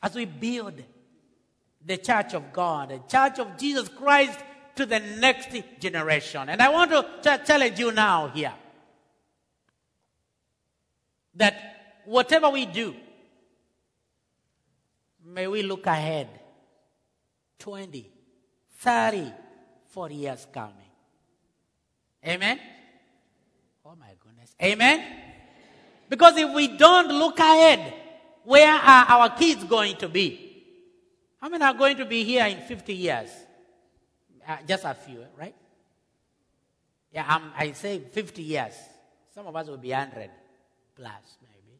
as 0.02 0.16
we 0.16 0.26
build 0.26 0.74
the 1.86 1.98
church 1.98 2.34
of 2.34 2.52
God, 2.54 2.90
the 2.90 3.02
church 3.08 3.40
of 3.40 3.58
Jesus 3.58 3.90
Christ 3.90 4.40
to 4.76 4.86
the 4.86 5.00
next 5.00 5.50
generation. 5.80 6.50
And 6.50 6.62
I 6.62 6.70
want 6.70 6.92
to 6.92 7.42
challenge 7.46 7.80
you 7.80 7.92
now 7.92 8.28
here 8.30 8.54
that 11.36 12.02
whatever 12.06 12.50
we 12.50 12.66
do, 12.66 12.96
may 15.26 15.48
we 15.48 15.64
look 15.64 15.86
ahead 15.88 16.28
20, 17.60 18.10
30, 18.80 19.32
40 19.90 20.16
years 20.16 20.48
coming. 20.54 20.76
Amen? 22.26 22.60
Oh 23.94 23.96
my 24.00 24.08
goodness. 24.24 24.56
Amen? 24.62 25.06
Because 26.10 26.36
if 26.38 26.52
we 26.52 26.68
don't 26.78 27.10
look 27.10 27.38
ahead, 27.38 27.94
where 28.44 28.74
are 28.74 29.06
our 29.06 29.30
kids 29.30 29.64
going 29.66 29.98
to 29.98 30.10
be? 30.10 30.64
How 31.40 31.48
many 31.48 31.64
are 31.64 31.74
going 31.76 31.98
to 31.98 32.06
be 32.06 32.24
here 32.24 32.46
in 32.46 32.60
50 32.62 32.94
years? 32.94 33.30
Uh, 34.48 34.58
just 34.68 34.84
a 34.86 34.96
few, 34.96 35.24
right? 35.38 35.54
Yeah, 37.12 37.36
um, 37.36 37.52
I 37.56 37.74
say 37.74 38.00
50 38.00 38.42
years. 38.42 38.74
Some 39.36 39.46
of 39.46 39.56
us 39.56 39.68
will 39.68 39.78
be 39.78 39.92
100 39.92 40.30
plus, 40.96 41.12
maybe. 41.42 41.78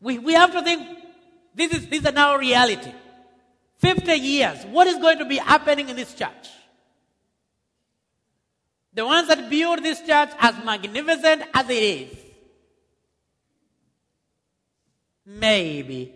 We, 0.00 0.18
we 0.18 0.32
have 0.32 0.52
to 0.52 0.62
think 0.62 0.98
this 1.54 1.72
is, 1.72 1.86
this 1.86 2.04
is 2.04 2.12
now 2.12 2.36
reality. 2.36 2.92
50 3.78 4.12
years, 4.14 4.64
what 4.66 4.88
is 4.88 4.96
going 4.96 5.18
to 5.18 5.24
be 5.24 5.36
happening 5.36 5.88
in 5.88 5.96
this 5.96 6.12
church? 6.12 6.48
The 8.92 9.06
ones 9.06 9.28
that 9.28 9.48
build 9.48 9.82
this 9.82 10.00
church 10.00 10.30
as 10.38 10.64
magnificent 10.64 11.42
as 11.54 11.70
it 11.70 11.82
is, 11.82 12.18
maybe, 15.26 16.12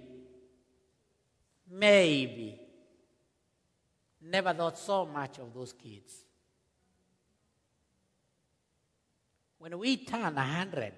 maybe, 1.71 2.61
never 4.21 4.53
thought 4.53 4.79
so 4.79 5.07
much 5.07 5.39
of 5.39 5.55
those 5.55 5.73
kids. 5.73 6.25
When 9.59 9.79
we 9.79 9.97
turn 9.99 10.35
100, 10.35 10.93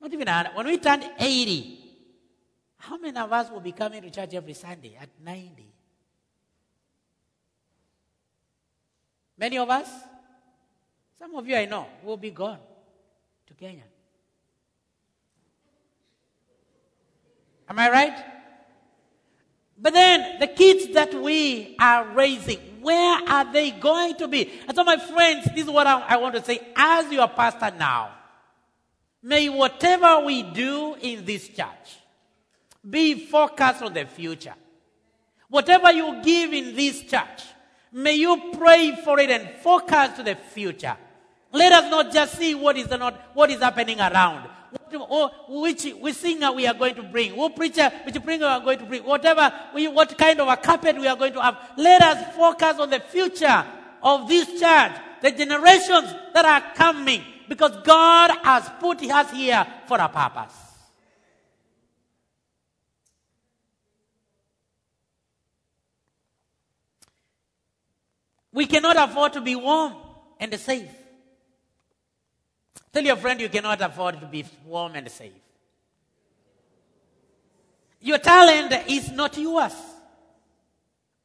not 0.00 0.12
even 0.12 0.26
100, 0.26 0.56
when 0.56 0.66
we 0.66 0.78
turn 0.78 1.04
80, 1.18 1.80
how 2.78 2.98
many 2.98 3.16
of 3.16 3.32
us 3.32 3.50
will 3.50 3.60
be 3.60 3.72
coming 3.72 4.02
to 4.02 4.10
church 4.10 4.34
every 4.34 4.54
Sunday 4.54 4.96
at 5.00 5.08
90? 5.24 5.73
Many 9.36 9.58
of 9.58 9.68
us? 9.68 9.88
Some 11.18 11.34
of 11.34 11.48
you 11.48 11.56
I 11.56 11.64
know 11.64 11.86
will 12.02 12.16
be 12.16 12.30
gone 12.30 12.58
to 13.46 13.54
Kenya. 13.54 13.84
Am 17.68 17.78
I 17.78 17.90
right? 17.90 18.24
But 19.78 19.92
then 19.92 20.38
the 20.38 20.46
kids 20.46 20.92
that 20.94 21.14
we 21.14 21.76
are 21.78 22.06
raising, 22.14 22.58
where 22.80 23.28
are 23.28 23.50
they 23.52 23.70
going 23.70 24.16
to 24.16 24.28
be? 24.28 24.50
And 24.68 24.76
so, 24.76 24.84
my 24.84 24.98
friends, 24.98 25.46
this 25.54 25.64
is 25.64 25.70
what 25.70 25.86
I, 25.86 26.00
I 26.00 26.16
want 26.18 26.34
to 26.36 26.44
say. 26.44 26.60
As 26.76 27.10
your 27.10 27.28
pastor 27.28 27.72
now, 27.76 28.10
may 29.22 29.48
whatever 29.48 30.20
we 30.24 30.42
do 30.42 30.94
in 31.00 31.24
this 31.24 31.48
church 31.48 31.98
be 32.88 33.26
focused 33.26 33.82
on 33.82 33.94
the 33.94 34.04
future. 34.04 34.54
Whatever 35.48 35.92
you 35.92 36.20
give 36.22 36.52
in 36.52 36.76
this 36.76 37.02
church, 37.02 37.42
may 37.94 38.16
you 38.16 38.52
pray 38.58 38.98
for 39.04 39.18
it 39.20 39.30
and 39.30 39.48
focus 39.60 40.16
to 40.16 40.22
the 40.22 40.34
future. 40.34 40.96
Let 41.52 41.72
us 41.72 41.90
not 41.90 42.12
just 42.12 42.36
see 42.36 42.54
what 42.54 42.76
is 42.76 42.90
not 42.90 43.30
what 43.32 43.50
is 43.50 43.60
happening 43.60 44.00
around. 44.00 44.48
What, 44.90 45.06
oh, 45.10 45.60
which, 45.62 45.84
which 46.00 46.16
singer 46.16 46.50
we 46.50 46.66
are 46.66 46.74
going 46.74 46.96
to 46.96 47.04
bring, 47.04 47.36
what 47.36 47.54
preacher, 47.54 47.90
which 48.04 48.20
preacher 48.24 48.44
we 48.44 48.50
are 48.50 48.60
going 48.60 48.78
to 48.78 48.84
bring, 48.84 49.04
whatever, 49.04 49.52
we, 49.72 49.86
what 49.86 50.18
kind 50.18 50.40
of 50.40 50.48
a 50.48 50.56
carpet 50.56 50.96
we 50.96 51.06
are 51.06 51.16
going 51.16 51.32
to 51.32 51.40
have. 51.40 51.56
Let 51.76 52.02
us 52.02 52.34
focus 52.34 52.78
on 52.80 52.90
the 52.90 52.98
future 52.98 53.64
of 54.02 54.28
this 54.28 54.48
church, 54.60 54.92
the 55.22 55.30
generations 55.30 56.12
that 56.32 56.44
are 56.44 56.74
coming, 56.74 57.22
because 57.48 57.76
God 57.84 58.32
has 58.42 58.68
put 58.80 59.02
us 59.02 59.30
here 59.30 59.64
for 59.86 59.98
a 59.98 60.08
purpose. 60.08 60.63
We 68.54 68.66
cannot 68.66 68.96
afford 68.96 69.32
to 69.32 69.40
be 69.40 69.56
warm 69.56 69.94
and 70.38 70.54
safe. 70.58 70.88
Tell 72.92 73.02
your 73.02 73.16
friend 73.16 73.40
you 73.40 73.48
cannot 73.48 73.80
afford 73.80 74.20
to 74.20 74.26
be 74.26 74.44
warm 74.64 74.94
and 74.94 75.10
safe. 75.10 75.32
Your 78.00 78.18
talent 78.18 78.72
is 78.88 79.10
not 79.10 79.36
yours. 79.36 79.74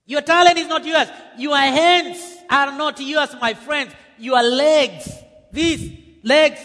Your 0.07 0.21
talent 0.21 0.57
is 0.57 0.67
not 0.67 0.83
yours. 0.83 1.07
Your 1.37 1.55
hands 1.55 2.37
are 2.49 2.75
not 2.75 2.99
yours, 2.99 3.35
my 3.39 3.53
friends. 3.53 3.93
Your 4.17 4.41
legs, 4.41 5.07
these 5.51 5.99
legs, 6.23 6.59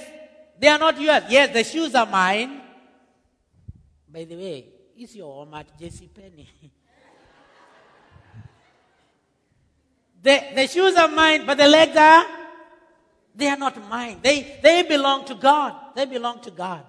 they 0.58 0.68
are 0.68 0.78
not 0.78 0.98
yours. 0.98 1.24
Yes, 1.28 1.52
the 1.52 1.62
shoes 1.62 1.94
are 1.94 2.06
mine. 2.06 2.62
By 4.08 4.24
the 4.24 4.36
way, 4.36 4.64
is 4.96 5.14
your 5.14 5.30
home 5.30 5.52
at 5.52 5.78
JC 5.78 6.08
Penney? 6.14 6.48
the, 10.24 10.42
the 10.54 10.66
shoes 10.66 10.96
are 10.96 11.08
mine, 11.08 11.44
but 11.44 11.58
the 11.58 11.68
legs 11.68 11.94
are 11.96 12.24
they 13.34 13.48
are 13.48 13.58
not 13.58 13.76
mine. 13.90 14.20
They, 14.22 14.58
they 14.62 14.82
belong 14.82 15.26
to 15.26 15.34
God. 15.34 15.74
They 15.94 16.06
belong 16.06 16.40
to 16.42 16.50
God. 16.50 16.82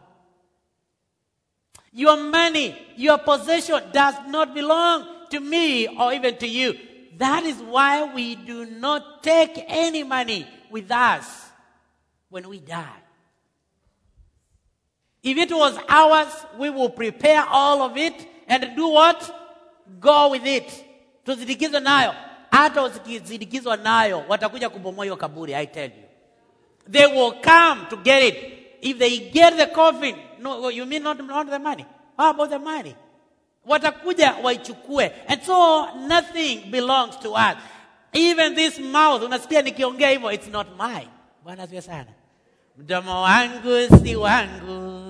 Your 1.91 2.15
money, 2.17 2.77
your 2.95 3.17
possession 3.17 3.81
does 3.91 4.15
not 4.27 4.53
belong 4.53 5.27
to 5.31 5.39
me 5.39 5.87
or 5.87 6.13
even 6.13 6.37
to 6.37 6.47
you. 6.47 6.77
That 7.17 7.43
is 7.43 7.57
why 7.57 8.13
we 8.13 8.35
do 8.35 8.65
not 8.65 9.21
take 9.23 9.65
any 9.67 10.03
money 10.03 10.47
with 10.69 10.89
us 10.91 11.49
when 12.29 12.47
we 12.47 12.59
die. 12.59 13.01
If 15.23 15.37
it 15.37 15.51
was 15.51 15.77
ours, 15.89 16.33
we 16.57 16.69
will 16.69 16.89
prepare 16.89 17.43
all 17.49 17.81
of 17.81 17.97
it 17.97 18.13
and 18.47 18.75
do 18.75 18.89
what? 18.89 19.19
Go 19.99 20.31
with 20.31 20.45
it. 20.45 20.85
Tuzidikizwe 21.25 21.81
nayo. 21.81 22.24
Hata 22.55 22.83
usizidikizwa 22.83 23.77
nayo, 23.77 24.23
watakuja 24.27 24.69
kubomoa 24.69 25.05
hiyo 25.05 25.17
kaburi, 25.17 25.55
I 25.55 25.67
tell 25.67 25.91
you. 25.91 26.03
They 26.91 27.05
will 27.05 27.31
come 27.41 27.81
to 27.89 27.97
get 27.97 28.23
it. 28.23 28.35
If 28.81 28.97
they 28.97 29.17
get 29.17 29.57
the 29.57 29.65
coffin, 29.65 30.15
no, 30.39 30.69
you 30.69 30.85
mean 30.85 31.03
not, 31.03 31.19
not 31.19 31.49
the 31.49 31.59
money? 31.59 31.85
How 32.17 32.29
about 32.29 32.49
the 32.49 32.59
money? 32.59 32.95
Watakuja 33.67 34.35
waichukue. 34.43 35.11
And 35.27 35.41
so 35.43 35.85
nothing 36.07 36.71
belongs 36.71 37.17
to 37.17 37.31
us. 37.33 37.55
Even 38.13 38.55
this 38.55 38.79
mouth, 38.79 39.21
unasikia 39.23 39.61
nikiongea 39.61 40.09
hivyo, 40.09 40.31
it's 40.31 40.47
not 40.47 40.67
mine. 40.79 41.07
Bwana 41.43 41.63
asifiwe 41.63 41.81
sana. 41.81 42.11
mdomo 42.77 43.21
wangu 43.21 43.97
si 44.03 44.15
wangu 44.15 45.01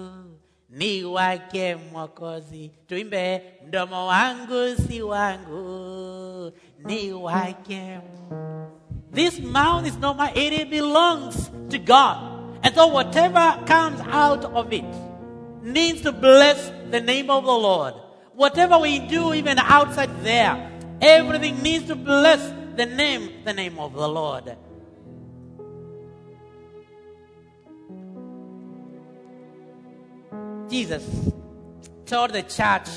ni 0.69 1.03
wake 1.03 1.75
Mwokozi. 1.75 2.71
Tuimbe, 2.87 3.41
mdomo 3.67 4.07
wangu 4.07 4.75
si 4.87 5.01
wangu 5.01 6.14
ni 6.83 7.13
wake. 7.13 8.01
This 9.11 9.39
mouth 9.39 9.85
is 9.85 9.97
not 9.97 10.17
mine; 10.17 10.33
it 10.35 10.69
belongs 10.69 11.49
to 11.69 11.79
God, 11.79 12.59
and 12.63 12.75
so 12.75 12.87
whatever 12.87 13.63
comes 13.65 14.01
out 14.01 14.45
of 14.45 14.73
it 14.73 14.85
needs 15.61 16.01
to 16.01 16.11
bless 16.11 16.71
the 16.91 17.01
name 17.01 17.29
of 17.29 17.43
the 17.43 17.51
Lord. 17.51 17.93
Whatever 18.33 18.77
we 18.79 18.99
do, 18.99 19.33
even 19.33 19.57
outside 19.59 20.09
there, 20.23 20.71
everything 21.01 21.61
needs 21.61 21.87
to 21.87 21.95
bless 21.95 22.53
the 22.75 22.85
name, 22.85 23.43
the 23.45 23.53
name 23.53 23.79
of 23.79 23.93
the 23.93 24.07
Lord. 24.07 24.57
Jesus 30.69 31.31
told 32.05 32.31
the 32.31 32.43
church 32.43 32.89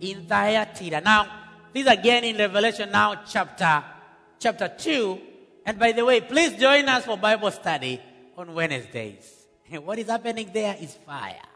in 0.00 0.26
Thyatira. 0.26 1.00
Now, 1.00 1.41
this 1.72 1.86
again 1.86 2.24
in 2.24 2.36
Revelation 2.36 2.90
now 2.90 3.22
chapter 3.26 3.84
chapter 4.38 4.68
2. 4.68 5.20
And 5.64 5.78
by 5.78 5.92
the 5.92 6.04
way, 6.04 6.20
please 6.20 6.58
join 6.58 6.88
us 6.88 7.04
for 7.04 7.16
Bible 7.16 7.50
study 7.50 8.00
on 8.36 8.52
Wednesdays. 8.54 9.38
What 9.84 9.98
is 9.98 10.08
happening 10.08 10.50
there 10.52 10.76
is 10.80 10.94
fire. 11.06 11.48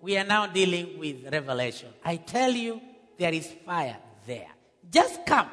We 0.00 0.16
are 0.16 0.24
now 0.24 0.46
dealing 0.46 0.98
with 0.98 1.32
Revelation. 1.32 1.88
I 2.04 2.16
tell 2.16 2.52
you, 2.52 2.80
there 3.18 3.32
is 3.32 3.50
fire 3.64 3.96
there. 4.26 4.48
Just 4.88 5.26
come. 5.26 5.48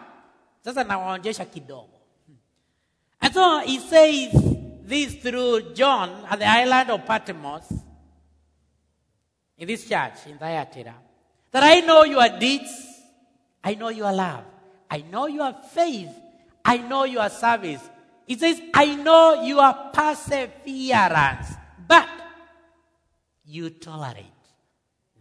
Sasa 0.64 0.84
nawaonyesha 0.84 1.46
kidogo. 1.46 1.90
And 3.22 3.34
so 3.34 3.60
he 3.66 3.80
says 3.80 4.34
this 4.84 5.16
through 5.16 5.74
John 5.74 6.26
at 6.30 6.40
the 6.40 6.48
island 6.48 6.92
of 6.92 7.06
Patmos 7.06 7.72
in 9.58 9.68
this 9.68 9.88
church 9.88 10.28
in 10.28 10.38
Thyatira 10.38 10.94
that 11.52 11.64
I 11.64 11.80
know 11.82 12.04
your 12.04 12.28
deeds, 12.38 12.93
I 13.64 13.76
know 13.76 13.90
your 13.90 14.12
love, 14.12 14.44
I 14.90 15.04
know 15.10 15.28
your 15.28 15.54
faith, 15.72 16.12
I 16.66 16.78
know 16.78 17.04
your 17.04 17.30
service. 17.30 17.82
He 18.26 18.38
says, 18.38 18.62
I 18.74 18.96
know 18.96 19.44
your 19.44 19.74
perseverance, 19.94 21.48
but 21.88 22.10
you 23.46 23.70
tolerate 23.70 24.26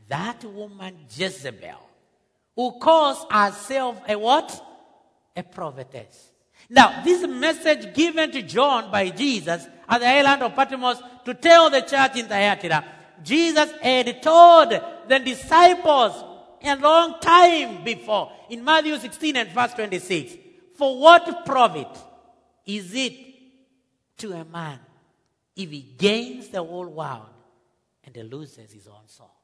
that 0.09 0.45
woman 0.45 0.97
Jezebel 1.11 1.89
who 2.55 2.79
calls 2.79 3.25
herself 3.31 4.01
a 4.09 4.17
what? 4.17 4.63
A 5.37 5.43
prophetess. 5.43 6.31
Now, 6.69 7.03
this 7.03 7.27
message 7.27 7.95
given 7.95 8.31
to 8.33 8.43
John 8.43 8.91
by 8.91 9.11
Jesus 9.11 9.67
at 9.89 9.99
the 9.99 10.07
island 10.07 10.43
of 10.43 10.55
Patmos 10.55 11.03
to 11.25 11.35
tell 11.35 11.71
the 11.71 11.81
church 11.81 12.17
in 12.17 12.27
Thyatira, 12.27 12.85
Jesus 13.23 13.71
had 13.81 14.23
told 14.23 14.71
the 15.09 15.19
disciples 15.19 16.13
a 16.65 16.77
long 16.77 17.21
time 17.21 17.85
before 17.85 18.33
in 18.51 18.65
Matthew 18.65 18.99
16 18.99 19.37
and 19.37 19.51
verse 19.51 19.75
26. 19.75 20.35
For 20.77 20.99
what 20.99 21.45
profit 21.45 21.89
is 22.67 22.95
it 22.95 23.15
to 24.19 24.33
a 24.33 24.45
man 24.45 24.79
if 25.57 25.71
he 25.71 25.81
gains 25.81 26.49
the 26.49 26.63
whole 26.63 26.87
world 26.87 27.29
and 28.05 28.31
loses 28.31 28.73
his 28.73 28.87
own 28.87 29.07
soul? 29.07 29.35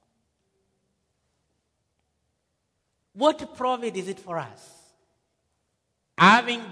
What 3.12 3.56
profit 3.56 3.96
is 3.96 4.08
it 4.08 4.20
for 4.20 4.38
us? 4.38 4.78
Having 6.16 6.62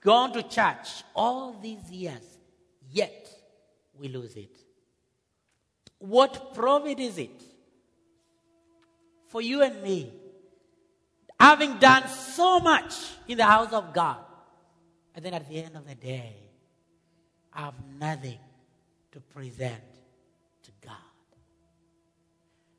gone 0.00 0.32
to 0.32 0.42
church 0.42 1.04
all 1.14 1.56
these 1.60 1.90
years, 1.90 2.38
yet 2.90 3.28
we 3.98 4.08
lose 4.08 4.36
it. 4.36 4.56
What 5.98 6.54
profit 6.54 6.98
is 7.00 7.18
it 7.18 7.42
for 9.30 9.40
you 9.40 9.62
and 9.62 9.80
me, 9.80 10.12
having 11.38 11.78
done 11.78 12.06
so 12.08 12.58
much 12.58 12.94
in 13.28 13.38
the 13.38 13.44
house 13.44 13.72
of 13.72 13.94
God, 13.94 14.18
and 15.14 15.24
then 15.24 15.34
at 15.34 15.48
the 15.48 15.62
end 15.62 15.76
of 15.76 15.86
the 15.86 15.94
day, 15.94 16.34
I 17.52 17.60
have 17.60 17.74
nothing 17.98 18.38
to 19.12 19.20
present 19.20 19.82
to 20.64 20.70
God? 20.84 20.96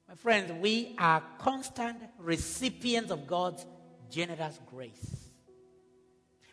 My 0.10 0.16
friends, 0.16 0.52
we 0.62 0.94
are 0.98 1.24
constant 1.40 1.98
recipients 2.20 3.12
of 3.12 3.28
God's 3.28 3.66
generous 4.10 4.60
grace. 4.70 5.30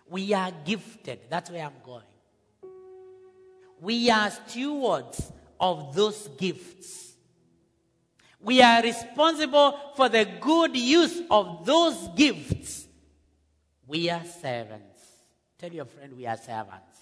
We 0.08 0.32
are 0.32 0.52
gifted. 0.64 1.18
That's 1.28 1.50
where 1.50 1.64
I'm 1.66 1.72
going. 1.84 2.04
We 3.80 4.10
are 4.10 4.30
stewards 4.30 5.32
of 5.60 5.92
those 5.92 6.28
gifts. 6.38 7.07
We 8.40 8.62
are 8.62 8.82
responsible 8.82 9.78
for 9.96 10.08
the 10.08 10.24
good 10.40 10.76
use 10.76 11.22
of 11.30 11.66
those 11.66 12.08
gifts. 12.16 12.86
We 13.86 14.10
are 14.10 14.24
servants. 14.24 15.02
Tell 15.58 15.72
your 15.72 15.86
friend 15.86 16.16
we 16.16 16.26
are 16.26 16.36
servants. 16.36 16.98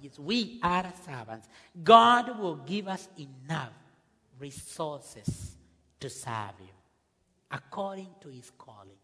Yes, 0.00 0.18
we 0.18 0.58
are 0.62 0.92
servants. 1.06 1.48
God 1.82 2.38
will 2.38 2.56
give 2.56 2.88
us 2.88 3.08
enough 3.18 3.72
resources 4.38 5.56
to 6.00 6.10
serve 6.10 6.58
Him 6.58 6.68
according 7.50 8.08
to 8.20 8.28
His 8.28 8.50
calling. 8.58 8.98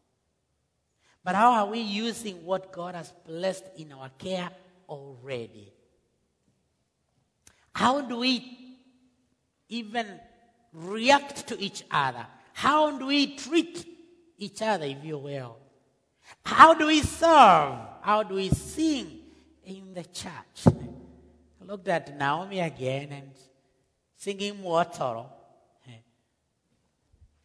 But 1.23 1.35
how 1.35 1.53
are 1.53 1.67
we 1.67 1.81
using 1.81 2.45
what 2.45 2.73
God 2.73 2.95
has 2.95 3.13
blessed 3.27 3.65
in 3.77 3.93
our 3.93 4.11
care 4.19 4.51
already? 4.89 5.73
How 7.75 8.01
do 8.01 8.19
we 8.19 8.77
even 9.69 10.07
react 10.73 11.47
to 11.49 11.61
each 11.61 11.85
other? 11.91 12.27
How 12.53 12.99
do 12.99 13.07
we 13.07 13.37
treat 13.37 13.87
each 14.39 14.63
other, 14.63 14.85
if 14.87 15.05
you 15.05 15.19
will? 15.19 15.57
How 16.45 16.75
do 16.75 16.87
we 16.87 17.01
serve? 17.01 17.79
How 18.03 18.23
do 18.27 18.35
we 18.35 18.49
sing 18.51 19.21
in 19.65 19.95
the 19.95 20.05
church? 20.05 20.67
I 20.67 21.65
looked 21.65 21.89
at 21.89 22.17
Naomi 22.17 22.61
again 22.61 23.13
and 23.13 23.31
singing 24.17 24.63
thorough. 24.63 25.31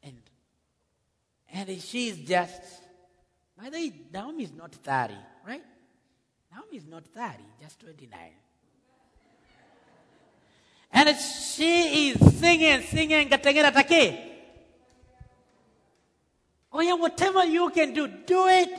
And, 0.03 0.21
and 1.51 1.81
she's 1.81 2.17
just, 2.17 2.61
by 3.57 3.69
the 3.69 3.77
way, 3.77 3.93
Naomi 4.13 4.43
is 4.43 4.53
not 4.53 4.73
30, 4.73 5.15
right? 5.47 5.63
Naomi 6.53 6.77
is 6.77 6.87
not 6.87 7.05
30, 7.05 7.43
just 7.59 7.79
29. 7.79 8.19
And 10.95 11.09
she 11.19 12.09
is 12.09 12.39
singing, 12.39 12.81
singing, 12.83 13.27
katengera 13.27 13.85
take. 13.85 14.17
Oh 16.71 16.79
yeah, 16.79 16.93
whatever 16.93 17.43
you 17.43 17.69
can 17.69 17.93
do, 17.93 18.07
do 18.07 18.47
it. 18.47 18.69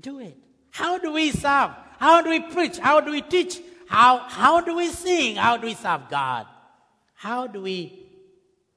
Do 0.00 0.18
it. 0.18 0.36
How 0.70 0.98
do 0.98 1.12
we 1.12 1.30
serve? 1.30 1.70
How 1.98 2.22
do 2.22 2.30
we 2.30 2.40
preach? 2.40 2.78
How 2.78 3.00
do 3.00 3.12
we 3.12 3.22
teach? 3.22 3.60
How, 3.86 4.18
how 4.18 4.60
do 4.60 4.74
we 4.74 4.88
sing? 4.88 5.36
How 5.36 5.56
do 5.56 5.68
we 5.68 5.74
serve 5.74 6.10
God? 6.10 6.48
How 7.14 7.46
do 7.46 7.62
we 7.62 7.96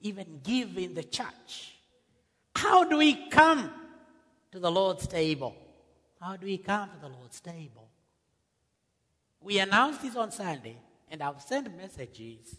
even 0.02 0.42
give 0.44 0.78
in 0.78 0.94
the 0.94 1.04
church? 1.04 1.74
How 2.56 2.84
do 2.84 2.98
we 2.98 3.28
come 3.30 3.72
to 4.52 4.60
the 4.60 4.70
Lord's 4.70 5.08
table? 5.08 5.56
How 6.22 6.36
do 6.36 6.46
we 6.46 6.60
come 6.60 6.90
to 6.92 7.00
the 7.02 7.10
Lord's 7.10 7.40
table? 7.40 7.90
We 9.42 9.58
announced 9.58 10.04
this 10.04 10.16
on 10.16 10.32
Sunday, 10.32 10.78
and 11.10 11.22
I've 11.22 11.42
sent 11.42 11.76
messages. 11.76 12.56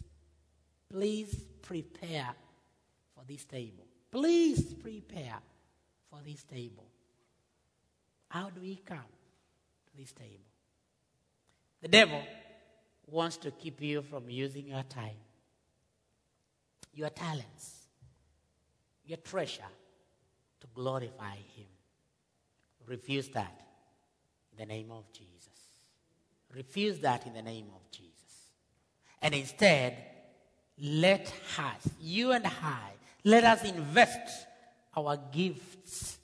Please 0.89 1.33
prepare 1.61 2.29
for 3.15 3.23
this 3.27 3.45
table. 3.45 3.85
Please 4.11 4.73
prepare 4.73 5.37
for 6.09 6.19
this 6.25 6.43
table. 6.43 6.85
How 8.29 8.49
do 8.49 8.61
we 8.61 8.77
come 8.77 8.97
to 8.97 9.97
this 9.97 10.11
table? 10.11 10.45
The 11.81 11.87
devil 11.87 12.21
wants 13.07 13.37
to 13.37 13.51
keep 13.51 13.81
you 13.81 14.01
from 14.01 14.29
using 14.29 14.67
your 14.67 14.83
time, 14.83 15.17
your 16.93 17.09
talents, 17.09 17.87
your 19.05 19.17
treasure 19.17 19.63
to 20.59 20.67
glorify 20.73 21.35
Him. 21.55 21.67
Refuse 22.87 23.29
that 23.29 23.53
in 24.51 24.57
the 24.57 24.65
name 24.65 24.91
of 24.91 25.11
Jesus. 25.13 25.49
Refuse 26.55 26.99
that 26.99 27.25
in 27.27 27.33
the 27.33 27.41
name 27.41 27.67
of 27.75 27.89
Jesus. 27.91 28.08
And 29.21 29.33
instead, 29.33 29.97
let 30.81 31.31
us, 31.57 31.89
you 32.01 32.31
and 32.31 32.45
I, 32.45 32.91
let 33.23 33.43
us 33.43 33.63
invest 33.63 34.47
our 34.95 35.17
gifts 35.31 36.17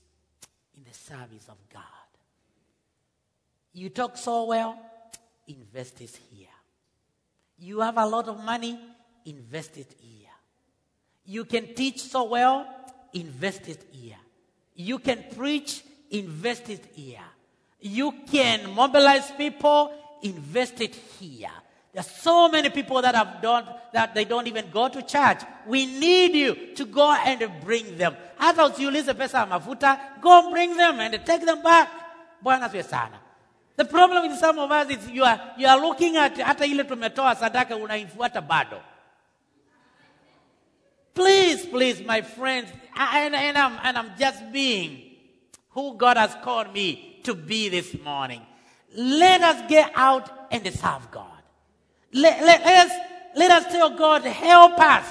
in 0.75 0.83
the 0.83 0.93
service 0.93 1.47
of 1.49 1.57
God. 1.71 1.83
You 3.73 3.89
talk 3.89 4.17
so 4.17 4.45
well, 4.45 4.79
invest 5.47 5.99
it 5.99 6.17
here. 6.31 6.47
You 7.59 7.81
have 7.81 7.97
a 7.97 8.05
lot 8.05 8.27
of 8.27 8.43
money, 8.43 8.79
invest 9.25 9.77
it 9.77 9.93
here. 9.99 10.29
You 11.25 11.45
can 11.45 11.73
teach 11.73 12.01
so 12.01 12.23
well, 12.25 12.67
invest 13.13 13.67
it 13.67 13.83
here. 13.91 14.17
You 14.75 14.99
can 14.99 15.25
preach, 15.35 15.83
invest 16.11 16.69
it 16.69 16.85
here. 16.93 17.19
You 17.79 18.13
can 18.31 18.73
mobilize 18.73 19.31
people, 19.31 19.91
invest 20.21 20.81
it 20.81 20.95
here. 20.95 21.49
There's 21.95 22.11
so 22.11 22.49
many 22.49 22.69
people 22.69 23.01
that 23.01 23.15
have 23.15 23.41
done 23.41 23.63
that 23.93 24.13
they 24.13 24.25
don't 24.25 24.45
even 24.47 24.69
go 24.69 24.89
to 24.89 25.01
church. 25.01 25.39
We 25.65 25.85
need 25.85 26.35
you 26.35 26.75
to 26.75 26.85
go 26.85 27.09
and 27.09 27.49
bring 27.63 27.97
them. 27.97 28.17
Hata 28.37 28.65
usiulize 28.65 29.13
pesa 29.13 29.37
ya 29.37 29.45
mafuta, 29.45 29.97
go 30.21 30.39
and 30.39 30.51
bring 30.51 30.75
them 30.75 30.99
and 30.99 31.25
take 31.25 31.45
them 31.45 31.63
back. 31.63 31.89
Bwana 32.43 32.65
asifiwe 32.65 32.83
sana. 32.83 33.19
The 33.77 33.85
problem 33.85 34.27
with 34.29 34.37
some 34.37 34.59
of 34.59 34.69
us 34.71 34.89
is 34.89 35.09
you 35.09 35.23
are, 35.23 35.39
you 35.57 35.67
are 35.67 35.79
looking 35.79 36.17
at 36.17 36.37
hata 36.37 36.65
ile 36.65 36.83
tumetoa 36.83 37.35
sadaka 37.35 37.77
unaifuata 37.77 38.41
bado. 38.41 38.81
Please, 41.13 41.65
please, 41.65 42.01
my 42.05 42.21
friends, 42.21 42.69
and, 42.93 43.33
and, 43.33 43.57
I'm, 43.57 43.79
and 43.83 43.97
I'm 43.97 44.11
just 44.19 44.51
being 44.51 45.15
who 45.69 45.95
God 45.95 46.17
has 46.17 46.35
called 46.43 46.73
me 46.73 47.21
to 47.23 47.33
be 47.33 47.69
this 47.69 47.95
morning. 48.03 48.41
Let 48.93 49.41
us 49.41 49.69
get 49.69 49.93
out 49.95 50.29
and 50.51 50.61
serve 50.73 51.09
God. 51.09 51.34
Let, 52.15 52.41
let, 52.45 52.61
us, 52.65 52.97
let 53.35 53.51
us 53.51 53.71
tell 53.71 53.89
God, 53.89 54.23
help 54.23 54.79
us. 54.79 55.05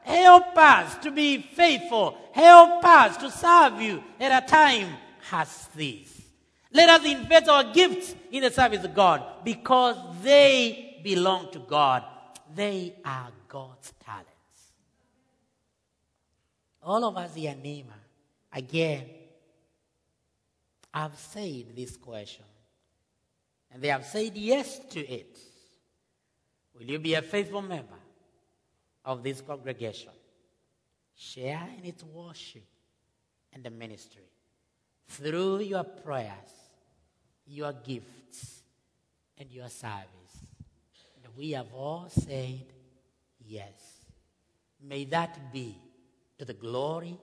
Help 0.00 0.56
us 0.56 0.96
to 0.98 1.10
be 1.10 1.42
faithful. 1.42 2.16
Help 2.32 2.82
us 2.82 3.18
to 3.18 3.30
serve 3.30 3.80
you 3.82 4.02
at 4.18 4.42
a 4.42 4.46
time 4.46 4.88
as 5.32 5.68
this. 5.74 6.22
Let 6.72 6.88
us 6.88 7.04
invest 7.04 7.48
our 7.48 7.72
gifts 7.74 8.14
in 8.32 8.42
the 8.42 8.50
service 8.50 8.84
of 8.84 8.94
God 8.94 9.22
because 9.44 9.96
they 10.22 11.00
belong 11.04 11.52
to 11.52 11.58
God. 11.58 12.04
They 12.54 12.94
are 13.04 13.28
God's 13.48 13.92
talents. 14.02 14.30
All 16.82 17.04
of 17.04 17.16
us 17.18 17.34
here, 17.34 17.54
Nema, 17.54 17.92
again, 18.52 19.04
I've 20.94 21.18
said 21.18 21.76
this 21.76 21.98
question. 21.98 22.46
And 23.74 23.82
they 23.82 23.88
have 23.88 24.06
said 24.06 24.34
yes 24.36 24.78
to 24.90 25.00
it. 25.00 25.36
Will 26.78 26.86
you 26.90 26.98
be 26.98 27.14
a 27.14 27.22
faithful 27.22 27.62
member 27.62 27.98
of 29.04 29.22
this 29.22 29.40
congregation? 29.40 30.12
Share 31.14 31.68
in 31.78 31.84
its 31.84 32.04
worship 32.04 32.66
and 33.52 33.64
the 33.64 33.70
ministry 33.70 34.28
through 35.08 35.60
your 35.60 35.84
prayers, 35.84 36.52
your 37.46 37.72
gifts, 37.72 38.62
and 39.38 39.50
your 39.50 39.68
service. 39.68 40.06
And 41.16 41.32
we 41.36 41.52
have 41.52 41.72
all 41.72 42.08
said 42.10 42.64
yes. 43.46 44.02
May 44.82 45.04
that 45.06 45.52
be 45.52 45.78
to 46.38 46.44
the 46.44 46.54
glory 46.54 47.16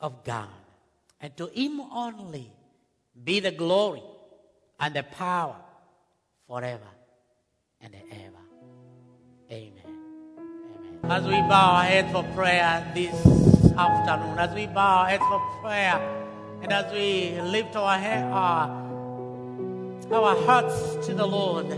of 0.00 0.22
God. 0.24 0.48
And 1.20 1.36
to 1.36 1.46
Him 1.46 1.80
only 1.80 2.52
be 3.24 3.40
the 3.40 3.50
glory 3.50 4.02
and 4.78 4.94
the 4.94 5.02
power 5.02 5.56
forever 6.46 6.86
and 7.80 7.94
ever. 8.10 8.44
Amen. 9.50 9.72
Amen. 10.38 11.10
As 11.10 11.24
we 11.24 11.32
bow 11.48 11.76
our 11.76 11.84
heads 11.84 12.12
for 12.12 12.24
prayer 12.34 12.90
this 12.94 13.14
afternoon, 13.76 14.38
as 14.38 14.54
we 14.54 14.66
bow 14.66 14.98
our 14.98 15.06
heads 15.06 15.22
for 15.24 15.40
prayer, 15.62 16.00
and 16.62 16.72
as 16.72 16.92
we 16.92 17.40
lift 17.40 17.76
our, 17.76 17.98
head, 17.98 18.24
our, 18.32 18.68
our 20.12 20.36
hearts 20.44 21.06
to 21.06 21.14
the 21.14 21.26
Lord, 21.26 21.68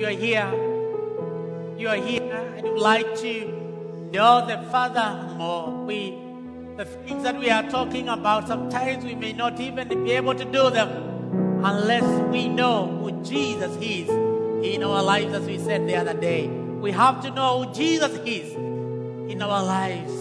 you 0.00 0.06
are 0.06 0.10
here. 0.10 0.50
You 1.78 1.88
are 1.88 1.96
here 1.96 2.54
and 2.56 2.68
would 2.68 2.78
like 2.78 3.16
to 3.20 3.46
know 4.12 4.46
the 4.46 4.58
Father 4.70 5.34
more. 5.36 5.70
We, 5.86 6.18
the 6.76 6.84
things 6.84 7.22
that 7.22 7.38
we 7.38 7.50
are 7.50 7.62
talking 7.70 8.08
about, 8.08 8.48
sometimes 8.48 9.04
we 9.04 9.14
may 9.14 9.32
not 9.32 9.60
even 9.60 9.88
be 9.88 10.12
able 10.12 10.34
to 10.34 10.44
do 10.44 10.70
them 10.70 10.90
unless 11.64 12.04
we 12.32 12.48
know 12.48 12.86
who 12.86 13.22
Jesus 13.22 13.76
is 13.80 14.29
in 14.62 14.82
our 14.82 15.02
lives, 15.02 15.32
as 15.34 15.44
we 15.46 15.58
said 15.58 15.88
the 15.88 15.96
other 15.96 16.14
day. 16.14 16.48
We 16.48 16.92
have 16.92 17.22
to 17.22 17.30
know 17.30 17.64
who 17.64 17.72
Jesus 17.74 18.12
is 18.24 18.54
in 18.54 19.42
our 19.42 19.62
lives. 19.62 20.12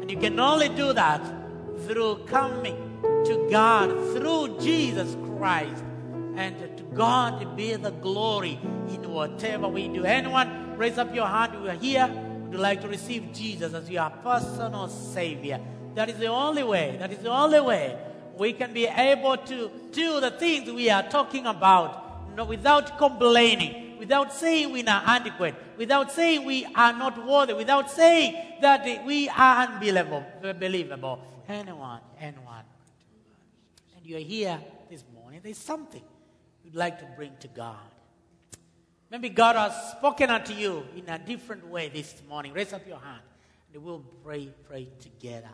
And 0.00 0.10
you 0.10 0.18
can 0.18 0.38
only 0.38 0.68
do 0.68 0.92
that 0.92 1.22
through 1.86 2.24
coming 2.26 2.76
to 3.02 3.48
God 3.50 3.90
through 4.14 4.58
Jesus 4.60 5.16
Christ. 5.36 5.84
And 6.36 6.58
to 6.76 6.82
God 6.94 7.56
be 7.56 7.74
the 7.76 7.90
glory 7.90 8.58
in 8.88 9.10
whatever 9.10 9.68
we 9.68 9.88
do. 9.88 10.04
Anyone, 10.04 10.76
raise 10.76 10.98
up 10.98 11.14
your 11.14 11.26
hand. 11.26 11.62
We 11.62 11.68
are 11.68 11.74
here. 11.74 12.08
Would 12.08 12.52
you 12.52 12.58
like 12.58 12.80
to 12.82 12.88
receive 12.88 13.32
Jesus 13.32 13.72
as 13.74 13.88
your 13.88 14.10
personal 14.22 14.88
Savior? 14.88 15.60
That 15.94 16.08
is 16.08 16.18
the 16.18 16.26
only 16.26 16.64
way. 16.64 16.96
That 16.98 17.12
is 17.12 17.18
the 17.18 17.30
only 17.30 17.60
way 17.60 17.96
we 18.36 18.52
can 18.52 18.72
be 18.72 18.86
able 18.86 19.36
to 19.36 19.70
do 19.92 20.20
the 20.20 20.30
things 20.32 20.70
we 20.70 20.90
are 20.90 21.02
talking 21.08 21.46
about 21.46 22.03
know, 22.34 22.44
without 22.44 22.98
complaining, 22.98 23.98
without 23.98 24.32
saying 24.32 24.72
we 24.72 24.80
are 24.80 25.02
inadequate, 25.02 25.54
without 25.76 26.12
saying 26.12 26.44
we 26.44 26.64
are 26.74 26.92
not 26.92 27.26
worthy, 27.26 27.54
without 27.54 27.90
saying 27.90 28.60
that 28.60 29.04
we 29.04 29.28
are 29.28 29.66
unbelievable. 29.66 30.24
Believable. 30.40 31.20
Anyone, 31.48 32.00
anyone. 32.20 32.64
And 33.96 34.06
you're 34.06 34.20
here 34.20 34.58
this 34.90 35.04
morning, 35.14 35.40
there's 35.42 35.58
something 35.58 36.02
you'd 36.64 36.74
like 36.74 36.98
to 37.00 37.06
bring 37.16 37.32
to 37.40 37.48
God. 37.48 37.76
Maybe 39.10 39.28
God 39.28 39.56
has 39.56 39.92
spoken 39.92 40.30
unto 40.30 40.52
you 40.52 40.84
in 40.96 41.08
a 41.08 41.18
different 41.18 41.66
way 41.68 41.88
this 41.88 42.22
morning. 42.28 42.52
Raise 42.52 42.72
up 42.72 42.86
your 42.86 42.98
hand 42.98 43.22
and 43.72 43.84
we'll 43.84 44.04
pray, 44.24 44.48
pray 44.66 44.88
together. 45.00 45.50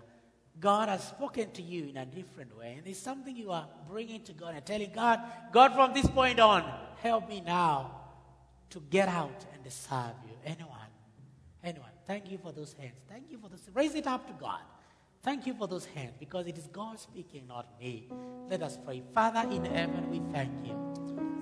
God 0.61 0.89
has 0.91 1.03
spoken 1.03 1.51
to 1.53 1.63
you 1.63 1.89
in 1.89 1.97
a 1.97 2.05
different 2.05 2.57
way. 2.57 2.75
And 2.77 2.85
there's 2.85 2.99
something 2.99 3.35
you 3.35 3.51
are 3.51 3.67
bringing 3.89 4.23
to 4.25 4.33
God 4.33 4.55
and 4.55 4.65
telling 4.65 4.93
God, 4.95 5.21
God, 5.53 5.75
from 5.75 5.95
this 5.95 6.07
point 6.07 6.39
on, 6.39 6.63
help 7.03 7.29
me 7.29 7.41
now 7.41 7.93
to 8.71 8.81
get 8.91 9.09
out 9.09 9.45
and 9.55 9.73
serve 9.73 10.13
you. 10.27 10.35
Anyone? 10.45 10.77
Anyone? 11.65 11.91
Thank 12.07 12.31
you 12.31 12.39
for 12.39 12.53
those 12.53 12.75
hands. 12.75 12.97
Thank 13.09 13.31
you 13.31 13.39
for 13.39 13.49
those. 13.49 13.61
Raise 13.75 13.95
it 13.95 14.07
up 14.07 14.27
to 14.27 14.33
God. 14.35 14.61
Thank 15.23 15.47
you 15.47 15.55
for 15.55 15.69
those 15.69 15.85
hands 15.87 16.13
because 16.19 16.47
it 16.47 16.57
is 16.57 16.67
God 16.67 16.99
speaking, 16.99 17.47
not 17.47 17.67
me. 17.79 18.09
Let 18.49 18.63
us 18.63 18.79
pray. 18.85 19.03
Father 19.15 19.49
in 19.51 19.65
heaven, 19.65 20.11
we 20.11 20.21
thank 20.33 20.53
you. 20.67 20.75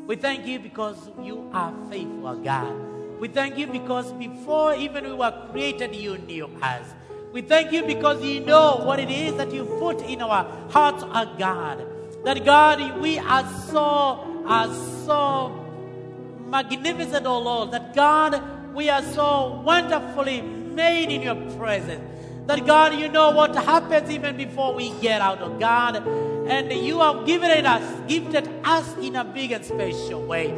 We 0.06 0.16
thank 0.16 0.46
you 0.46 0.58
because 0.58 1.10
you 1.22 1.48
are 1.52 1.72
faithful, 1.90 2.36
God. 2.36 3.20
We 3.20 3.28
thank 3.28 3.58
you 3.58 3.66
because 3.66 4.12
before 4.12 4.74
even 4.74 5.04
we 5.04 5.12
were 5.12 5.48
created, 5.50 5.94
you 5.94 6.18
knew 6.18 6.46
us. 6.62 6.86
We 7.32 7.42
thank 7.42 7.72
you 7.72 7.84
because 7.84 8.22
you 8.22 8.40
know 8.40 8.76
what 8.84 8.98
it 8.98 9.10
is 9.10 9.36
that 9.36 9.52
you 9.52 9.64
put 9.64 10.00
in 10.00 10.22
our 10.22 10.44
hearts, 10.70 11.04
oh 11.06 11.34
God. 11.38 11.86
That 12.24 12.44
God, 12.44 13.00
we 13.00 13.18
are 13.18 13.46
so, 13.70 14.42
are 14.46 14.72
so 15.04 15.64
magnificent, 16.46 17.26
oh 17.26 17.38
Lord. 17.38 17.70
That 17.72 17.94
God, 17.94 18.74
we 18.74 18.88
are 18.88 19.02
so 19.02 19.60
wonderfully 19.64 20.40
made 20.40 21.10
in 21.10 21.22
your 21.22 21.36
presence. 21.58 22.02
That 22.46 22.64
God, 22.64 22.98
you 22.98 23.08
know 23.08 23.30
what 23.30 23.54
happens 23.54 24.10
even 24.10 24.36
before 24.38 24.74
we 24.74 24.90
get 25.00 25.20
out 25.20 25.40
of 25.40 25.60
God. 25.60 25.96
And 26.48 26.72
you 26.72 26.98
have 27.00 27.26
given 27.26 27.50
it 27.50 27.66
us, 27.66 28.00
gifted 28.08 28.48
us 28.64 28.96
in 28.96 29.16
a 29.16 29.24
big 29.24 29.52
and 29.52 29.62
special 29.62 30.24
way. 30.24 30.54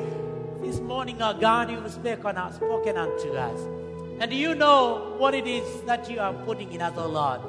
This 0.62 0.78
morning, 0.78 1.20
oh 1.20 1.34
God, 1.34 1.68
you 1.68 1.80
have 1.80 1.90
spoken, 1.90 2.36
spoken 2.52 2.96
unto 2.96 3.32
us. 3.32 3.79
And 4.20 4.32
you 4.32 4.54
know 4.54 5.14
what 5.16 5.34
it 5.34 5.46
is 5.46 5.82
that 5.82 6.10
you 6.10 6.20
are 6.20 6.34
putting 6.44 6.72
in 6.72 6.82
us, 6.82 6.92
oh 6.96 7.08
Lord. 7.08 7.40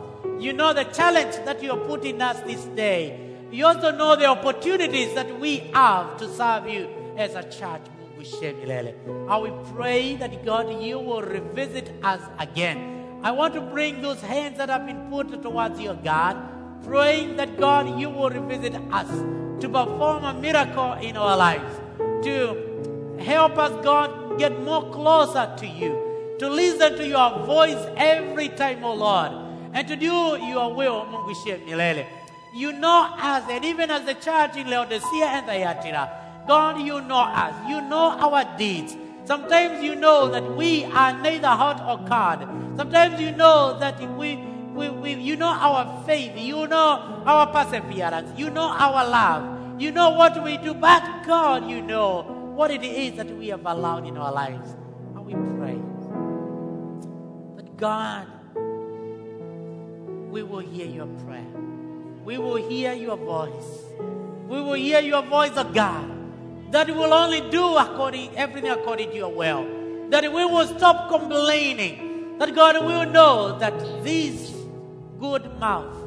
You 0.42 0.54
know 0.54 0.74
the 0.74 0.86
challenge 0.86 1.36
that 1.46 1.62
you 1.62 1.72
are 1.72 1.78
putting 1.78 2.16
in 2.16 2.22
us 2.22 2.40
this 2.42 2.64
day. 2.66 3.36
You 3.52 3.66
also 3.66 3.92
know 3.92 4.16
the 4.16 4.26
opportunities 4.26 5.14
that 5.14 5.40
we 5.40 5.58
have 5.74 6.18
to 6.18 6.34
serve 6.34 6.70
you 6.70 6.90
as 7.18 7.36
a 7.36 7.44
church. 7.44 7.82
I 8.22 9.38
will 9.38 9.66
pray 9.74 10.16
that 10.16 10.46
God, 10.46 10.82
you 10.82 11.00
will 11.00 11.24
revisit 11.24 11.92
us 12.04 12.22
again. 12.40 13.20
I 13.24 13.32
want 13.32 13.56
to 13.56 13.62
bring 13.62 14.02
those 14.02 14.22
hands 14.22 14.58
that 14.58 14.70
have 14.70 14.86
been 14.86 15.10
put 15.10 15.42
towards 15.42 15.80
your 15.80 15.96
God, 15.96 16.38
praying 16.86 17.38
that 17.38 17.60
God, 17.60 18.00
you 18.00 18.10
will 18.10 18.30
revisit 18.30 18.76
us 18.92 19.10
to 19.62 19.68
perform 19.68 20.24
a 20.24 20.34
miracle 20.34 20.94
in 20.94 21.18
our 21.18 21.36
lives, 21.36 21.80
to 22.24 23.18
help 23.20 23.58
us, 23.58 23.84
God, 23.84 24.38
get 24.38 24.62
more 24.62 24.90
closer 24.92 25.52
to 25.58 25.68
you, 25.68 26.11
to 26.42 26.50
listen 26.50 26.98
to 26.98 27.08
your 27.08 27.46
voice 27.46 27.78
every 27.96 28.50
time, 28.50 28.84
oh 28.84 28.96
Lord, 28.96 29.32
and 29.74 29.88
to 29.88 29.96
do 29.96 30.42
your 30.42 30.74
will, 30.74 31.06
milele. 31.06 32.08
You 32.52 32.74
know 32.74 33.14
us, 33.16 33.44
and 33.48 33.64
even 33.64 33.92
as 33.92 34.06
the 34.06 34.16
church 34.16 34.58
in 34.58 34.68
Laodicea 34.68 35.26
and 35.26 35.46
Thyatira, 35.46 36.44
God, 36.48 36.82
you 36.82 37.00
know 37.02 37.20
us. 37.20 37.54
You 37.70 37.80
know 37.82 38.18
our 38.18 38.58
deeds. 38.58 38.98
Sometimes 39.24 39.84
you 39.84 39.96
know 39.96 40.30
that 40.30 40.58
we 40.58 40.84
are 40.86 41.14
neither 41.22 41.48
hot 41.48 41.78
or 41.86 41.98
cold. 42.10 42.76
Sometimes 42.76 43.22
you 43.22 43.32
know 43.34 43.78
that 43.78 44.02
we, 44.18 44.38
we, 44.74 44.90
we, 44.90 45.14
you 45.14 45.36
know 45.36 45.46
our 45.46 46.04
faith. 46.08 46.36
You 46.36 46.66
know 46.66 47.22
our 47.24 47.46
perseverance. 47.54 48.38
You 48.38 48.50
know 48.50 48.68
our 48.68 49.08
love. 49.08 49.80
You 49.80 49.92
know 49.92 50.10
what 50.10 50.44
we 50.44 50.58
do. 50.58 50.74
But 50.74 51.24
God, 51.24 51.70
you 51.70 51.84
know 51.84 52.24
what 52.56 52.72
it 52.72 52.84
is 52.84 53.18
that 53.18 53.30
we 53.30 53.50
have 53.50 53.64
allowed 53.64 54.08
in 54.08 54.18
our 54.18 54.34
lives. 54.34 54.72
And 55.16 55.26
we 55.26 55.34
pray 55.60 55.81
God, 57.82 58.28
we 60.30 60.44
will 60.44 60.60
hear 60.60 60.86
your 60.86 61.08
prayer. 61.26 61.52
We 62.24 62.38
will 62.38 62.58
hear 62.58 62.94
your 62.94 63.18
voice. 63.18 63.70
We 64.48 64.62
will 64.62 64.74
hear 64.74 65.00
your 65.00 65.24
voice 65.24 65.58
of 65.58 65.74
God. 65.74 66.06
That 66.70 66.86
we 66.86 66.94
will 66.94 67.12
only 67.12 67.42
do 67.50 67.76
according 67.78 68.38
everything 68.38 68.70
according 68.70 69.10
to 69.10 69.16
your 69.16 69.34
will. 69.34 69.66
That 70.12 70.32
we 70.32 70.46
will 70.46 70.68
stop 70.68 71.10
complaining. 71.10 72.38
That 72.38 72.54
God 72.54 72.86
will 72.86 73.08
know 73.10 73.58
that 73.58 73.74
this 74.04 74.54
good 75.20 75.60
mouth, 75.60 75.98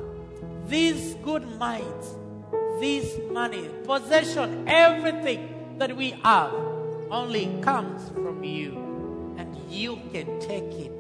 this 0.68 1.16
good 1.24 1.58
minds, 1.58 2.14
this 2.78 3.18
money, 3.32 3.68
possession, 3.82 4.68
everything 4.68 5.76
that 5.78 5.96
we 5.96 6.12
have 6.22 6.54
only 7.10 7.50
comes 7.62 8.08
from 8.10 8.44
you. 8.44 8.78
And 9.38 9.58
you 9.68 9.98
can 10.12 10.38
take 10.38 10.70
it 10.78 10.93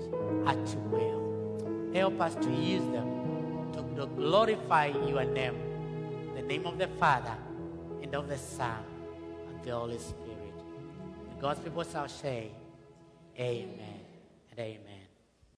at 0.46 0.76
will. 0.90 1.90
Help 1.94 2.20
us 2.20 2.34
to 2.36 2.50
use 2.50 2.84
them 2.92 3.72
to, 3.72 4.06
glorify 4.16 4.86
your 4.86 5.24
name. 5.24 5.56
The 6.34 6.42
name 6.42 6.66
of 6.66 6.78
the 6.78 6.88
Father, 6.88 7.36
and 8.02 8.14
of 8.14 8.28
the 8.28 8.38
Son, 8.38 8.84
and 9.48 9.64
the 9.64 9.70
Holy 9.70 9.98
Spirit. 9.98 10.54
And 11.30 11.40
God's 11.40 11.60
people 11.60 11.84
shall 11.84 12.08
say, 12.08 12.50
Amen 13.38 14.00
and 14.50 14.58
Amen. 14.60 14.93